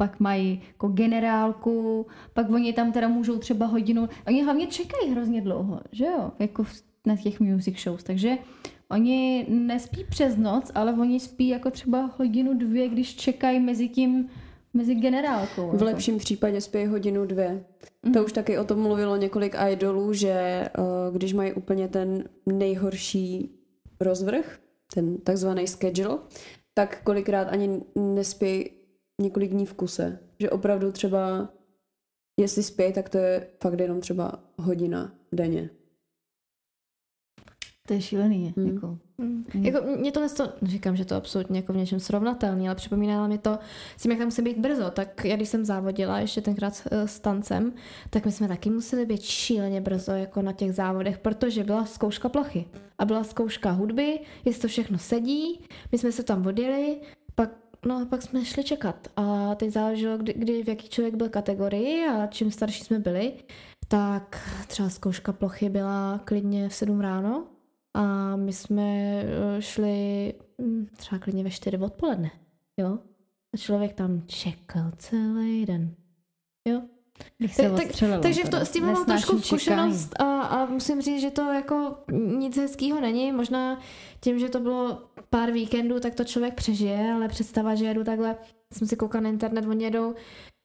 [0.00, 5.40] pak mají jako generálku, pak oni tam teda můžou třeba hodinu, oni hlavně čekají hrozně
[5.40, 6.64] dlouho, že jo, jako
[7.06, 8.38] na těch music shows, takže
[8.90, 14.28] oni nespí přes noc, ale oni spí jako třeba hodinu, dvě, když čekají mezi tím,
[14.74, 15.70] mezi generálkou.
[15.70, 15.84] V jako.
[15.84, 17.64] lepším případě spí hodinu, dvě.
[18.02, 18.12] Mm.
[18.12, 23.50] To už taky o tom mluvilo několik idolů, že uh, když mají úplně ten nejhorší
[24.00, 24.58] rozvrh,
[24.94, 26.18] ten takzvaný schedule,
[26.74, 28.70] tak kolikrát ani nespí
[29.20, 30.18] několik dní v kuse.
[30.38, 31.48] Že opravdu třeba,
[32.40, 35.70] jestli spí, tak to je fakt jenom třeba hodina denně.
[37.88, 38.54] To je šílený.
[38.56, 38.66] Hmm.
[38.66, 38.98] Jako.
[39.18, 39.44] Hmm.
[39.54, 43.38] Jako, mě tohle to, říkám, že to absolutně jako v něčem srovnatelný, ale připomínala mi
[43.38, 43.58] to
[43.96, 44.90] s tím, jak tam musí být brzo.
[44.90, 47.72] Tak já, když jsem závodila ještě tenkrát s tancem,
[48.10, 52.28] tak my jsme taky museli být šíleně brzo jako na těch závodech, protože byla zkouška
[52.28, 52.64] plochy
[52.98, 55.60] a byla zkouška hudby, jestli to všechno sedí,
[55.92, 57.00] my jsme se tam vodili,
[57.86, 61.28] No a pak jsme šli čekat a teď záleželo, kdy, kdy v jaký člověk byl
[61.28, 63.32] kategorii a čím starší jsme byli,
[63.88, 67.46] tak třeba zkouška plochy byla klidně v 7 ráno
[67.94, 68.82] a my jsme
[69.22, 72.30] eh, šli hm, třeba klidně ve 4 odpoledne,
[72.80, 72.98] jo.
[73.54, 75.94] A člověk tam čekal celý den,
[76.68, 76.82] jo.
[77.46, 81.20] Se tak, tak, takže v to, s tím mám trošku zkušenost a, a musím říct,
[81.20, 81.94] že to jako
[82.38, 83.32] nic hezkého není.
[83.32, 83.80] Možná
[84.20, 88.36] tím, že to bylo pár víkendů, tak to člověk přežije, ale představa, že jedu takhle,
[88.72, 90.14] jsem si koukala na internet, oni jedou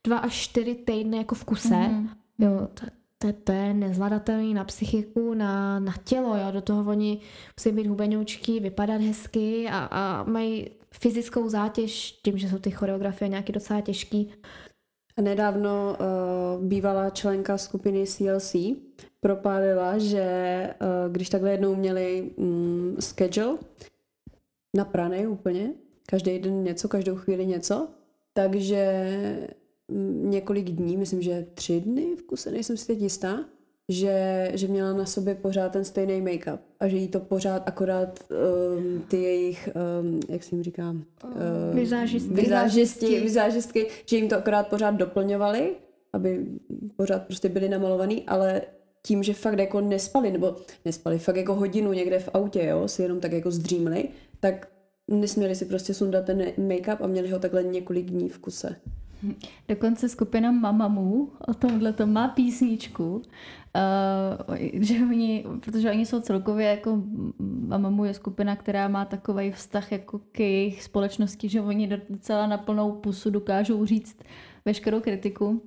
[0.07, 2.09] dva až čtyři týdny jako v kuse, mm-hmm.
[2.39, 2.85] jo, to,
[3.17, 7.19] to, to je nezvladatelný na psychiku, na, na tělo, jo, do toho oni
[7.57, 13.29] musí být hubenoučky, vypadat hezky a, a mají fyzickou zátěž tím, že jsou ty choreografie
[13.29, 14.31] nějaký docela těžký.
[15.21, 18.55] Nedávno uh, bývalá členka skupiny CLC
[19.19, 20.25] propálila, že
[20.81, 23.57] uh, když takhle jednou měli um, schedule,
[24.75, 25.73] napraný úplně,
[26.05, 27.87] každý den něco, každou chvíli něco,
[28.33, 29.07] takže
[30.23, 33.45] několik dní, myslím, že tři dny v kuse, nejsem si teď jistá,
[33.89, 38.19] že, že měla na sobě pořád ten stejný make-up a že jí to pořád akorát
[38.77, 39.69] um, ty jejich,
[40.01, 41.31] um, jak si jim říkám, um,
[41.73, 42.33] vizážistky.
[42.33, 45.75] vizážisti, vizážistky, že jim to akorát pořád doplňovali,
[46.13, 46.45] aby
[46.95, 48.61] pořád prostě byli namalovaný, ale
[49.05, 50.55] tím, že fakt jako nespali, nebo
[50.85, 54.09] nespali, fakt jako hodinu někde v autě, jo, si jenom tak jako zdřímli,
[54.39, 54.67] tak
[55.07, 58.75] nesměli si prostě sundat ten make-up a měli ho takhle několik dní v kuse.
[59.67, 63.21] Dokonce skupina Mamamu o tomhle to má písničku,
[63.75, 67.03] uh, že oni, protože oni jsou celkově jako
[67.67, 72.57] Mamamu je skupina, která má takový vztah jako k jejich společnosti, že oni docela na
[72.57, 74.17] plnou pusu dokážou říct
[74.65, 75.61] veškerou kritiku.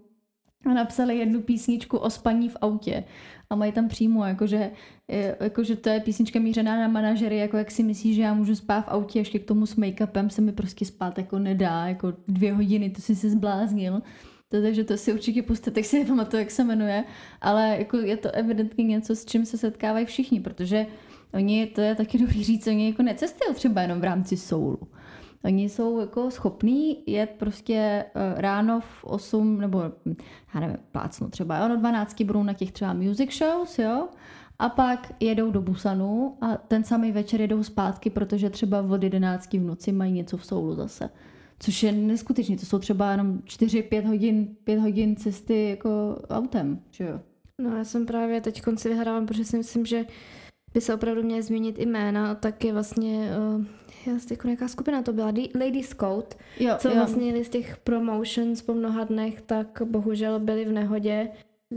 [0.67, 3.05] a napsali jednu písničku o spaní v autě
[3.51, 4.71] a mají tam přímo, jakože,
[5.09, 8.55] je- jakože to je písnička mířená na manažery, jako jak si myslíš, že já můžu
[8.55, 12.13] spát v autě, ještě k tomu s make-upem se mi prostě spát jako nedá, jako
[12.29, 14.03] dvě hodiny, to si se zbláznil.
[14.49, 17.05] To, takže to si určitě puste, tak si nepamatuju, jak se jmenuje,
[17.41, 20.87] ale jako je to evidentně něco, s čím se setkávají všichni, protože
[21.35, 24.79] oni, to je taky dobrý říct, oni jako necestují třeba jenom v rámci soulu.
[25.45, 29.83] Oni jsou jako schopní jet prostě eh, ráno v 8 nebo
[30.55, 34.09] já nevím, plácnu třeba, jo, no 12 budou na těch třeba music shows, jo,
[34.59, 39.53] a pak jedou do Busanu a ten samý večer jedou zpátky, protože třeba od 11
[39.53, 41.11] v noci mají něco v soulu zase.
[41.59, 47.05] Což je neskutečné, to jsou třeba jenom 4-5 hodin, 5 hodin cesty jako autem, že
[47.05, 47.21] jo.
[47.61, 50.05] No já jsem právě teď konci vyhrávám, protože si myslím, že
[50.75, 53.65] by se opravdu měly změnit i jména, tak je vlastně, uh,
[54.07, 56.95] já jako nějaká skupina to byla, Lady Scout, Jo, co jo.
[56.95, 61.29] vlastně jeli z těch promotions po mnoha dnech, tak bohužel byli v nehodě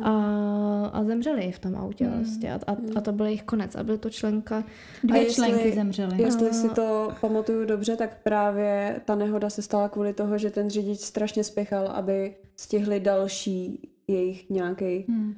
[0.02, 2.14] a, a zemřeli v tom autě Hmm.
[2.20, 4.64] vlastně a, a, a to byl jejich konec a byl to členka,
[5.04, 6.22] Dvě A jestli- členky zemřely.
[6.22, 6.54] Jestli No.
[6.54, 11.00] si to pamatuju dobře, tak právě ta nehoda se stala kvůli toho, že ten řidič
[11.00, 15.36] strašně spěchal, aby stihli další jejich nějaký Hmm.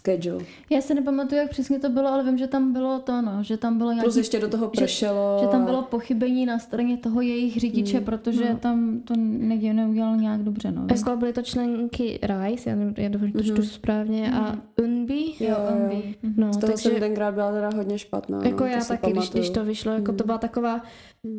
[0.00, 0.44] Schedule.
[0.70, 3.56] Já se nepamatuju, jak přesně to bylo, ale vím, že tam bylo to, no, že
[3.56, 5.38] tam bylo nějaký, Plus ještě do toho že- pršelo.
[5.42, 8.04] že tam a- bylo pochybení na straně toho jejich řidiče, Hmm.
[8.06, 8.56] protože No.
[8.58, 10.86] tam to ne- neudělal nějak dobře, no.
[10.90, 13.64] jako byly to členky Rice, já nevím, já doufám, že to čtu Mhm.
[13.64, 14.62] správně, a Mhm.
[14.82, 15.56] Unbi, Jo, jo.
[15.72, 16.14] Ombi.
[16.22, 16.34] Mhm.
[16.36, 16.88] no, Z toho takže...
[16.90, 18.40] jsem tenkrát byla teda hodně špatná.
[18.44, 20.26] Jako no, já taky, když, když to vyšlo, jako to Hmm.
[20.26, 20.82] byla taková,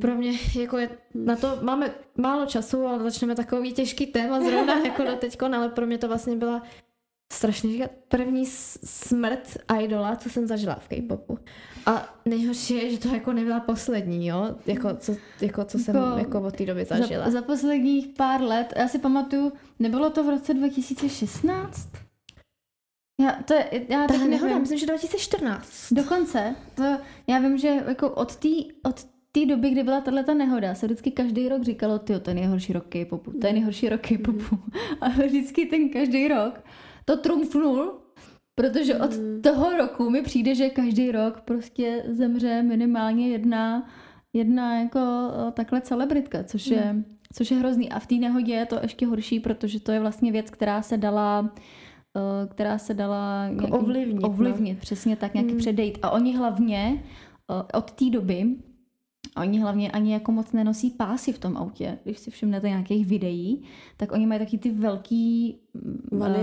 [0.01, 4.79] pro mě, jako je, na to máme málo času, ale začneme takový těžký téma zrovna
[4.85, 6.63] jako do teďkon, ale pro mě to vlastně byla
[7.31, 11.39] strašně říkat, první smrt idola, co jsem zažila v K-popu.
[11.85, 16.17] A nejhorší je, že to jako nebyla poslední, jo, jako co, jako, co jsem Jako-
[16.17, 17.25] jako od té doby zažila.
[17.25, 21.89] Za, za posledních pár let, já si pamatuju, nebylo to v roce 2016?
[23.21, 25.93] Já, to je, já Ta teď nehoda, myslím, že 2014.
[25.93, 26.83] Dokonce, to,
[27.27, 28.49] já vím, že jako od té
[28.83, 32.33] od té doby, kdy byla tato nehoda, se vždycky každý rok říkalo, ty to je
[32.33, 34.59] nejhorší rok K-popu, to je nejhorší rok K-popu.
[35.01, 36.59] Ale vždycky ten každý rok
[37.05, 37.91] to trumfnul,
[38.55, 39.41] protože od Mhm.
[39.41, 43.87] toho roku mi přijde, že každý rok prostě zemře minimálně jedna,
[44.33, 46.95] jedna jako o, takhle celebritka, což je,
[47.33, 47.89] což je hrozný.
[47.91, 50.97] A v té nehodě je to ještě horší, protože to je vlastně věc, která se
[50.97, 51.51] dala
[52.17, 54.27] eh, která se dala nějakým- ovlivnit, no.
[54.29, 55.59] ovlivnit přesně tak, nějaký Hmm.
[55.59, 55.97] předejít.
[56.01, 57.03] A oni hlavně
[57.51, 58.45] eh, od té doby,
[59.37, 61.97] oni hlavně ani jako moc nenosí pásy v tom autě.
[62.03, 63.63] Když si všimnete nějakých videí,
[63.97, 66.35] tak oni mají taky ty velký, mm, eh,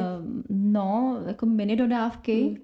[0.49, 2.57] no, jako mini dodávky, Hmm.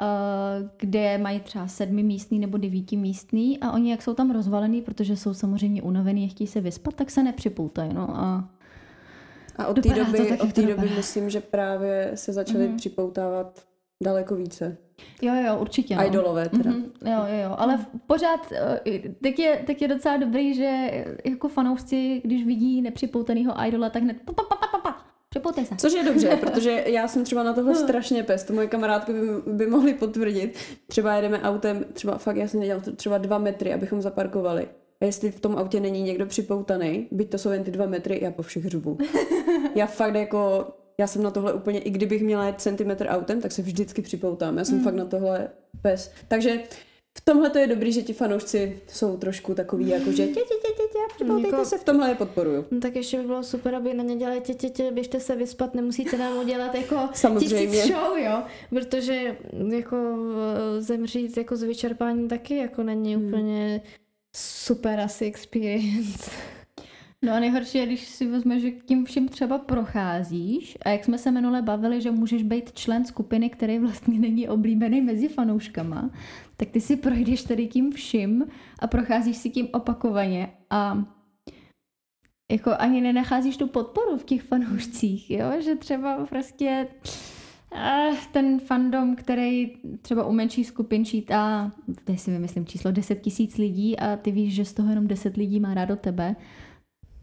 [0.00, 4.82] eh, kde mají třeba sedmi místný nebo devíti místný a oni jak jsou tam rozvalený,
[4.82, 7.94] protože jsou samozřejmě unavený a chtějí se vyspat, tak se nepřipoutají.
[7.94, 8.50] No a
[9.56, 12.76] A od té doby, od doby myslím, že právě se začaly Mhm.
[12.76, 13.64] připoutávat
[14.04, 14.76] daleko více.
[15.22, 15.96] jo, jo, určitě.
[15.96, 16.06] No.
[16.06, 16.70] Idolové teda.
[16.70, 18.80] Mhm, jo, jo, jo, ale pořád eh,
[19.22, 20.90] tak je, tak je docela dobrý, že
[21.24, 25.04] jako fanoušci, když vidí nepřipoutanýho idola, tak hned pa, pa, pa, pa, pa,
[25.64, 25.76] se.
[25.76, 29.52] Což je dobře, protože já jsem třeba na tohle strašně pes, to moje kamarádky by,
[29.52, 30.58] by mohly potvrdit.
[30.86, 34.68] Třeba jedeme autem, třeba fakt já jsem nedělal třeba dva metry, abychom zaparkovali.
[35.00, 38.18] A jestli v tom autě není někdo připoutaný, byť to jsou jen ty dva metry,
[38.22, 38.98] já po všech řvu.
[39.74, 40.68] Já fakt jako,
[40.98, 44.58] já jsem na tohle úplně, i kdybych měla jet centimetr autem, tak se vždycky připoutám.
[44.58, 44.84] Já jsem Mm.
[44.84, 45.48] fakt na tohle
[45.82, 46.10] pes.
[46.28, 46.60] Takže
[47.18, 50.40] v tomhle to je dobrý, že ti fanoušci jsou trošku takový, jako že tě, tě,
[50.40, 52.64] tě, tě, tě, připoutejte Jako- se, v tomhle je podporuju.
[52.70, 55.36] No, tak ještě by bylo super, aby na ně dělali tě, tě, tě, běžte se
[55.36, 57.66] vyspat, nemusíte nám udělat jako Samozřejmě.
[57.66, 59.36] tisíc show, jo, protože
[59.68, 59.96] jako
[60.76, 63.26] eh, zemřít jako z vyčerpání taky jako není Hmm.
[63.26, 63.80] úplně
[64.36, 66.30] super asi experience.
[67.24, 71.18] No a nejhorší je, když si vezmeš, že tím vším třeba procházíš a jak jsme
[71.18, 76.10] se minule bavili, že můžeš být člen skupiny, který vlastně není oblíbený mezi fanouškama,
[76.56, 78.44] tak ty si projdeš tady tím vším
[78.78, 81.04] a procházíš si tím opakovaně a
[82.52, 85.52] jako ani nenacházíš tu podporu v těch fanoušcích, jo?
[85.60, 86.88] že třeba prostě
[88.32, 89.72] ten fandom, který
[90.02, 91.72] třeba u menších skupin čítá,
[92.04, 95.36] teď si vymyslím číslo, 10 tisíc lidí a ty víš, že z toho jenom 10
[95.36, 96.36] lidí má rádo tebe,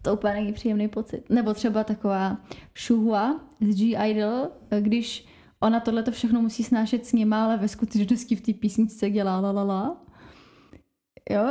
[0.01, 1.29] to úplně není příjemný pocit.
[1.29, 2.37] Nebo třeba taková
[2.77, 4.47] Shuhua z G-Idol,
[4.79, 5.25] když
[5.59, 9.39] ona tohle to všechno musí snášet s nima, ale ve skutečnosti v té písničce dělá
[9.39, 9.97] la la la.
[11.29, 11.41] Jo,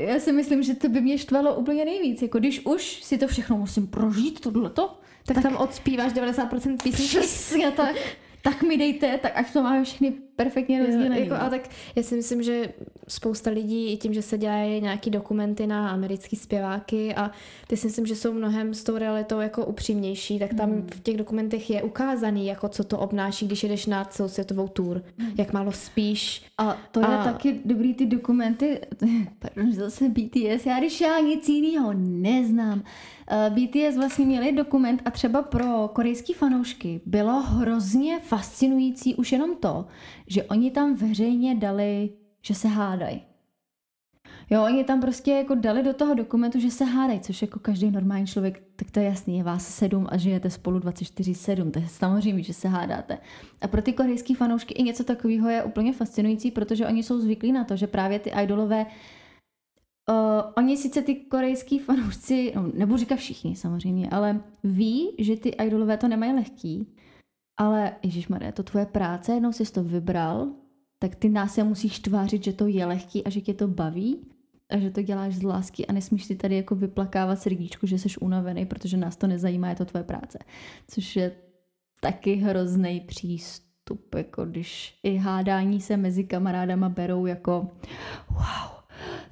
[0.00, 2.22] já si myslím, že to by mě štvalo úplně nejvíc.
[2.22, 7.18] Jako když už si to všechno musím prožít, tohleto, Tak, tak tam odspíváš 90% písničky.
[7.18, 7.96] přesně tak.
[8.46, 11.20] tak mi dejte, tak až to máme všechny perfektně rozdělené.
[11.20, 12.72] Jako, a tak já si myslím, že
[13.08, 17.30] spousta lidí i tím, že se dělají nějaký dokumenty na americký zpěváky a
[17.66, 20.86] ty si myslím, že jsou mnohem s tou realitou jako upřímnější, tak tam hmm.
[20.94, 25.30] v těch dokumentech je ukázaný, jako co to obnáší, když jedeš na celosvětovou tour, hmm.
[25.38, 26.44] jak málo spíš.
[26.58, 27.24] A to je a...
[27.24, 28.80] taky dobrý ty dokumenty,
[29.38, 32.82] pardon, zase BTS, já když já nic jiného neznám,
[33.48, 39.86] BTS vlastně měli dokument a třeba pro korejský fanoušky bylo hrozně fascinující už jenom to,
[40.26, 42.10] že oni tam veřejně dali,
[42.42, 43.22] že se hádají.
[44.50, 47.90] Jo, oni tam prostě jako dali do toho dokumentu, že se hádají, což jako každý
[47.90, 51.88] normální člověk, tak to je jasný, je vás sedm a žijete spolu 24-7, to je
[51.88, 53.18] samozřejmě, že se hádáte.
[53.60, 57.52] A pro ty korejský fanoušky i něco takového je úplně fascinující, protože oni jsou zvyklí
[57.52, 58.86] na to, že právě ty idolové
[60.10, 65.48] Uh, oni sice ty korejský fanoušci, no, nebo říká všichni samozřejmě, ale ví, že ty
[65.48, 66.96] idolové to nemají lehký,
[67.56, 67.96] ale
[68.28, 70.48] Maria, to tvoje práce, jednou jsi to vybral,
[70.98, 74.26] tak ty nás se musíš tvářit, že to je lehký a že tě to baví
[74.70, 78.08] a že to děláš z lásky a nesmíš si tady jako vyplakávat srdíčku, že jsi
[78.20, 80.38] unavený, protože nás to nezajímá, je to tvoje práce.
[80.88, 81.32] Což je
[82.00, 87.68] taky hrozný přístup, jako když i hádání se mezi kamarádama berou jako
[88.30, 88.75] wow,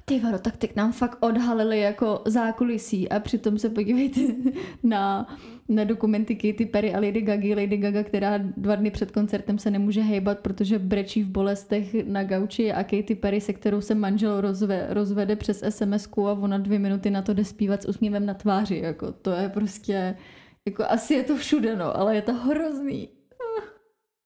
[0.05, 4.21] ty varo, tak teď nám fakt odhalili jako zákulisí a přitom se podívejte
[4.83, 5.27] na,
[5.69, 9.71] na dokumenty Katy Perry a Lady Gaga, Lady Gaga, která dva dny před koncertem se
[9.71, 14.41] nemůže hejbat, protože brečí v bolestech na gauči a Katy Perry, se kterou se manžel
[14.41, 18.33] rozve, rozvede přes sms a ona dvě minuty na to jde zpívat s úsměvem na
[18.33, 18.77] tváři.
[18.77, 20.17] Jako, to je prostě,
[20.65, 23.09] jako asi je to všude, no, ale je to hrozný.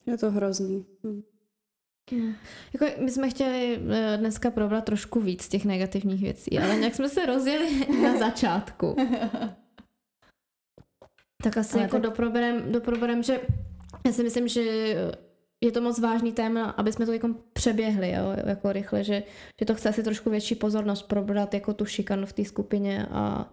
[0.06, 0.86] Je to hrozný.
[1.06, 1.22] Hm.
[2.12, 2.36] Hmm.
[2.74, 7.10] Jako, my jsme chtěli eh, dneska probrat trošku víc těch negativních věcí, ale nějak jsme
[7.10, 8.96] se rozjeli na začátku.
[11.44, 12.02] tak asi ale jako tak...
[12.02, 13.40] doproberem, doproberem, že
[14.06, 14.62] já si myslím, že
[15.62, 19.24] je to moc vážný téma, aby jsme to jako přeběhli, jo, jako rychle, že,
[19.60, 23.52] že to chce asi trošku větší pozornost probrat jako tu šikanu v té skupině a,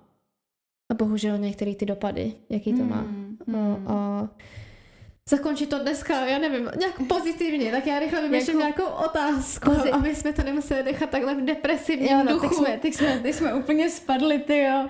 [0.93, 3.01] a bohužel některé ty dopady, jaký to má.
[3.01, 3.89] Hmm, hmm.
[3.89, 4.29] A, a
[5.31, 9.93] zakončit to dneska, já nevím, nějak pozitivně, tak já rychle vymýšlím jako nějakou otázku, pozit...
[9.93, 12.49] aby jsme to nemuseli nechat takhle v depresivním jo, no, duchu.
[12.49, 14.89] Teď jsme, teď, jsme, teď jsme úplně spadli, ty jo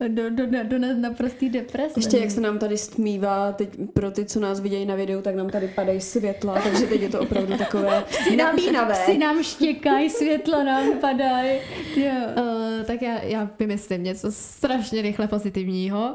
[0.00, 1.92] do, do, do, do naprostý deprese.
[1.96, 5.34] Ještě jak se nám tady stmívá, teď pro ty, co nás vidějí na videu, tak
[5.34, 8.04] nám tady padají světla, takže teď je to opravdu takové
[8.36, 8.94] napínavé.
[8.94, 11.58] Si nám štěkají, světla nám padají.
[11.96, 16.14] Uh, tak já, já vymyslím něco strašně rychle pozitivního.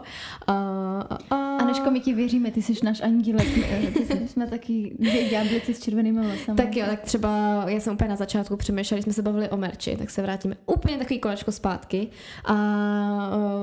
[0.50, 0.56] Uh,
[1.32, 3.48] uh, Aneško, my ti věříme, ty jsi náš andílek.
[3.94, 6.58] Ty jsi, jsme taky dvě ďáblici s červenými vlasami.
[6.58, 9.98] Tak jo, tak třeba já jsem úplně na začátku přemýšleli, jsme se bavili o merči,
[9.98, 12.08] tak se vrátíme úplně takový kolečko zpátky.
[12.46, 12.54] A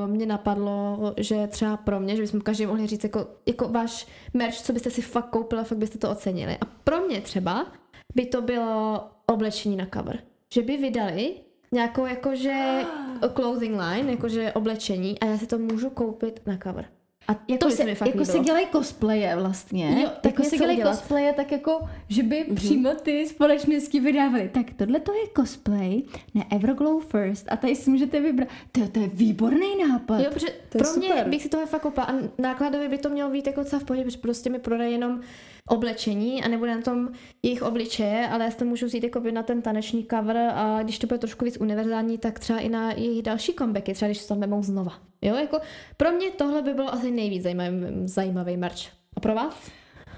[0.05, 4.07] uh, mě napadlo, že třeba pro mě, že bychom každý mohli říct jako, jako váš
[4.35, 6.57] merch, co byste si fakt koupili, fakt byste to ocenili.
[6.61, 7.67] A pro mě třeba
[8.15, 10.19] by to bylo oblečení na cover.
[10.55, 11.35] Že by vydali
[11.73, 12.85] nějakou jakože
[13.35, 16.96] clothing line, jakože oblečení a já si to můžu koupit na cover.
[17.29, 18.25] A jako, se, jako líbilo.
[18.25, 20.03] se dělají cosplaye vlastně.
[20.03, 20.97] Jo, tak jako se dělají udělat.
[20.97, 22.55] cosplaye tak jako, že by mm-hmm.
[22.55, 24.51] přímo ty společnosti vydávaly.
[24.55, 26.03] Tak tohle to je cosplay
[26.35, 28.49] na Everglow First a tady si můžete vybrat.
[28.73, 30.19] To, to je výborný nápad.
[30.19, 31.29] Jo, protože to pro mě super.
[31.29, 34.05] bych si toho fakt koupila a nákladově by to mělo být jako co v pohodě,
[34.05, 35.21] protože prostě mi prodají jenom
[35.69, 37.09] oblečení a nebude na tom
[37.43, 40.99] jejich obličeje, ale já si to můžu vzít jako na ten taneční cover a když
[40.99, 44.29] to bude trošku víc univerzální, tak třeba i na jejich další comebacky, třeba když se
[44.29, 44.93] tam vemou znova.
[45.23, 45.59] Jo, jako
[45.97, 48.87] pro mě tohle by bylo asi nejvíc zajímavý, zajímavý merch.
[49.17, 49.71] A pro vás?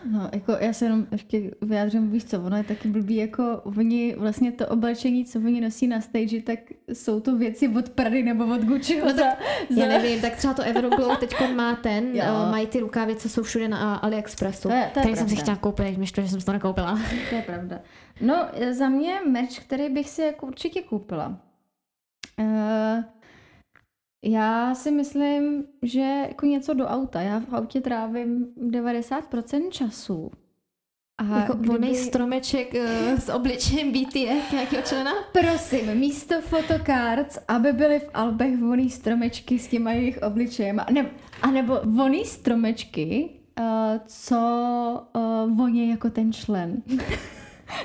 [0.05, 4.15] No, jako já se jenom ještě vyjádřím, víš co, ono je taky blbý, jako oni
[4.19, 6.59] vlastně to oblečení, co oni nosí na stage, tak
[6.93, 9.01] jsou to věci od Prady nebo od Gucci.
[9.01, 9.25] No, za,
[9.71, 9.83] za...
[9.83, 12.25] Já nevím, tak třeba to Everglow teď má ten, jo.
[12.45, 14.69] uh, mají ty rukavice, co jsou všude na AliExpressu.
[14.69, 16.99] To je, to je jsem si chtěla koupit, to, že jsem to nekoupila.
[17.31, 17.81] To je pravda.
[18.21, 21.39] No, za mě merch, který bych si jako určitě koupila.
[22.39, 23.05] Uh,
[24.23, 27.21] já si myslím, že jako něco do auta.
[27.21, 30.31] Já v autě trávím 90% času.
[31.19, 31.69] A jako kdyby...
[31.69, 35.11] vonej stromeček uh, s obličejem BTS nějakého člena?
[35.33, 40.81] Prosím, místo fotocards, aby byly v albech voný stromečky s těma jejich obličejem.
[40.81, 41.11] A, ne,
[41.43, 43.65] a nebo voný stromečky, uh,
[44.07, 44.39] co
[45.17, 46.83] uh, voní jako ten člen.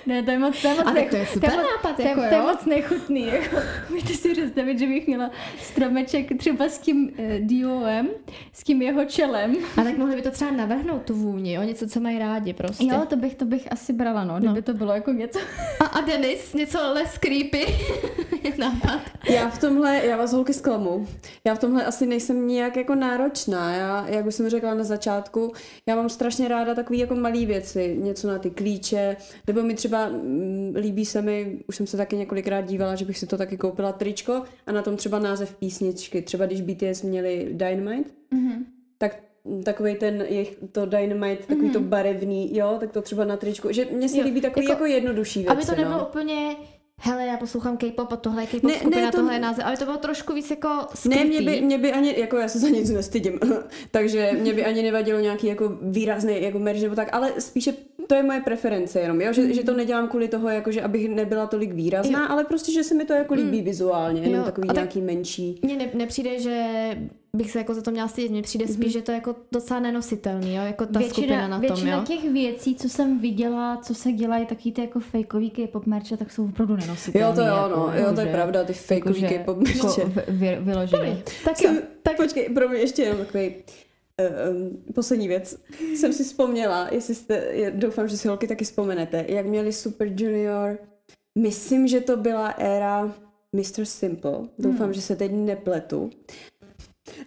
[0.06, 2.02] Ne, to je moc, to je moc, tak to je nechu- super moc- nápad, to
[2.02, 2.44] je, jako to je jo.
[2.44, 3.28] moc nechutný.
[3.28, 3.56] Jako.
[3.90, 5.32] Můžete si představit, že bych měla
[5.62, 8.10] stromeček třeba s tím eh, Diolem,
[8.54, 9.56] s tím jeho čelem.
[9.78, 11.62] A tak mohli by to třeba navrhnout tu vůni, jo?
[11.64, 12.86] Něco, co mají rádi prostě.
[12.86, 15.40] Jo, to bych, to bych asi brala, no, kdyby to bylo jako něco.
[15.80, 17.66] A, a Denis, něco less creepy.
[18.44, 19.02] je nápad.
[19.30, 21.08] Já v tomhle, já vás holky zklamu,
[21.44, 23.74] já v tomhle asi nejsem nijak jako náročná.
[23.74, 25.54] Já, jak už jsem řekla na začátku,
[25.86, 29.18] já mám strašně ráda takové jako malé věci, něco na ty klíče,
[29.48, 33.18] nebo mi třeba mm, líbí se mi, už jsem se taky několikrát dívala, že bych
[33.18, 36.22] si to taky koupila tričko a na tom třeba název písničky.
[36.22, 38.66] Třeba když BTS měli Dynamite, Mhm.
[38.98, 39.20] tak
[39.64, 43.88] takový ten jejich to Dynamite, takový to barevný, jo, tak to třeba na tričku, že
[43.92, 46.08] mně se Jo, líbí takový jako- jako, jednodušší věci, Aby to nebylo no.
[46.08, 46.56] úplně
[46.98, 49.66] hele, já poslouchám K-pop a tohle je K-pop Ne, skupina, ne, to- tohle je název,
[49.66, 51.20] aby to bylo trošku víc jako skrytý.
[51.20, 53.40] Ne, mě by, mě by ani, jako já se za nic nestydím,
[53.92, 57.74] takže mě by ani nevadilo nějaký jako výrazný jako merch nebo tak, ale spíše
[58.08, 59.34] to je moje preference jenom, jo?
[59.34, 62.26] Že, že to nedělám kvůli toho, jako, že abych nebyla tolik výrazná, Jo.
[62.30, 65.02] ale prostě, že se mi to jako líbí vizuálně, jenom Jo, takový a tak- nějaký
[65.02, 65.60] menší.
[65.62, 66.64] Mně ne, nepřijde, že
[67.38, 69.80] bych se jako za to měla stydět, mně přijde spíš, že to je jako docela
[69.80, 70.62] nenositelný, jo?
[70.64, 72.04] jako ta skupina na tom, většina jo.
[72.06, 76.32] těch věcí, co jsem viděla, co se dělají, taky ty jako fejkový K-pop merče, tak
[76.32, 77.28] jsou opravdu nenositelné.
[77.28, 79.88] Jo, to jo, jako, no, jo, to je že- pravda, ty fakeový jakože- K-pop jako
[79.88, 80.06] merče.
[80.06, 81.18] vy- vy- vyloženě.
[81.46, 83.52] Tak jo, Jsem, tak Počkej, pro mě ještě jenom takový
[84.22, 85.58] um, poslední věc.
[85.96, 90.78] Jsem si vzpomněla, jestli jste, doufám, že si holky taky vzpomenete, jak měli Super Junior,
[91.40, 93.16] myslím, že to byla éra
[93.54, 93.86] Mr.
[93.86, 94.94] Simple, doufám, Hmm.
[94.94, 96.10] že se teď nepletu.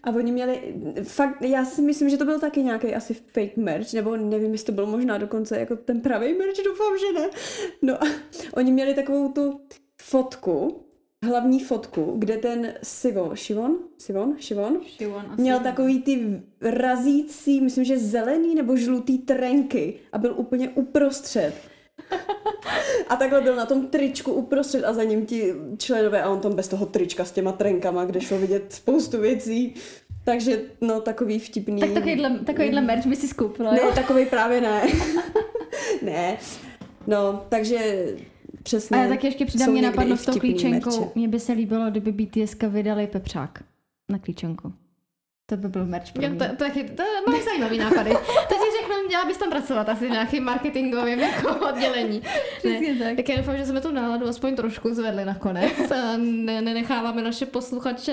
[0.04, 3.92] A oni měli, fakt, já si myslím, že to byl taky nějaký asi fake merch,
[3.92, 7.30] nebo nevím, jestli to byl možná dokonce jako ten pravý merch, doufám, že ne.
[7.82, 8.06] No a
[8.54, 9.60] oni měli takovou tu
[10.02, 10.85] fotku,
[11.24, 14.80] hlavní fotku, kde ten Sivon, Šivon, Sivon, Šivon,
[15.36, 21.54] měl takový ty razící, myslím, že zelený nebo žlutý trenky a byl úplně uprostřed.
[23.08, 26.54] A takhle byl na tom tričku uprostřed a za ním ti členové a on tam
[26.54, 29.74] bez toho trička s těma trenkama, kde šlo vidět spoustu věcí.
[30.24, 31.80] Takže no takový vtipný.
[31.80, 34.82] Tak takovýhle, takovýhle merch by si skoupila, Ne, takový právě ne.
[36.02, 36.38] ne.
[37.06, 38.06] No, takže
[38.62, 38.96] přesně.
[38.96, 40.90] A já taky ještě přidám, mě napadlo s tou klíčenkou.
[41.00, 41.10] merče.
[41.14, 43.62] Mně by se líbilo, kdyby BTS vydali pepřák
[44.10, 44.72] na klíčenku.
[45.48, 46.38] To by byl merch pro Jo, mě.
[46.38, 48.10] to, to, je, chyt- to máš zajímavý nápady.
[48.48, 52.22] Teď ti řeknu, měla bys tam pracovat asi v nějakým marketingovým jako oddělení.
[52.58, 53.16] Přesně tak.
[53.16, 57.46] Tak já doufám, že jsme tu náladu aspoň trošku zvedli nakonec a ne, nenecháváme naše
[57.46, 58.12] posluchače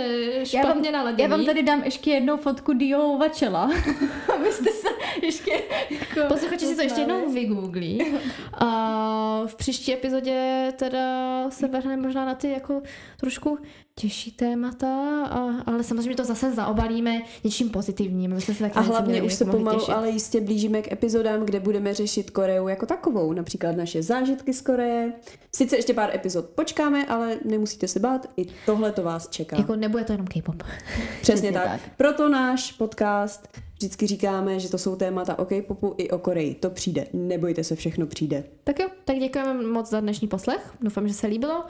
[0.53, 1.21] Já vám, špatně naladěný.
[1.31, 3.63] já vám tady dám ještě jednou fotku Diolova čela,
[4.35, 4.87] abyste se
[5.21, 5.51] ještě
[5.89, 8.05] jako Posluchači si to ještě jednou vygooglí.
[8.53, 12.81] A v příští epizodě teda se vrhneme možná na ty jako
[13.17, 13.57] trošku
[13.95, 18.41] těžší témata, a, ale samozřejmě to zase zaobalíme něčím pozitivním.
[18.41, 19.95] se taky A hlavně už se pomalu, těšit.
[19.95, 24.61] ale jistě blížíme k epizodám, kde budeme řešit Koreu jako takovou, například naše zážitky z
[24.61, 25.13] Koreje.
[25.55, 29.57] Sice ještě pár epizod počkáme, ale nemusíte se bát, i tohle to vás čeká.
[29.57, 30.63] Jako nebude to jenom K-pop.
[30.63, 31.63] Přesně přesně tak.
[31.67, 31.81] tak.
[31.97, 33.47] Proto náš podcast
[33.83, 36.55] vždycky říkáme, že to jsou témata o K-popu i o Koreji.
[36.55, 37.07] To přijde.
[37.13, 38.43] Nebojte se, všechno přijde.
[38.63, 40.73] Tak jo, tak děkujeme moc za dnešní poslech.
[40.81, 41.63] Doufám, že se líbilo.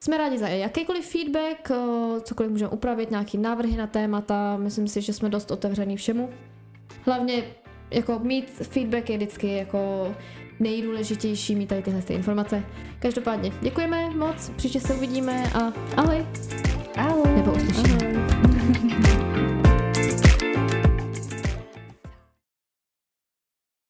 [0.00, 4.56] Jsme rádi za jakýkoliv feedback, o, cokoliv můžeme upravit, nějaký návrhy na témata.
[4.56, 6.30] Myslím si, že jsme dost otevřený všemu.
[7.04, 7.44] Hlavně
[7.90, 10.14] jako mít feedback je vždycky jako
[10.60, 12.64] nejdůležitější mít tady tyhle ty informace.
[12.98, 16.26] Každopádně děkujeme moc, příště se uvidíme a ahoj!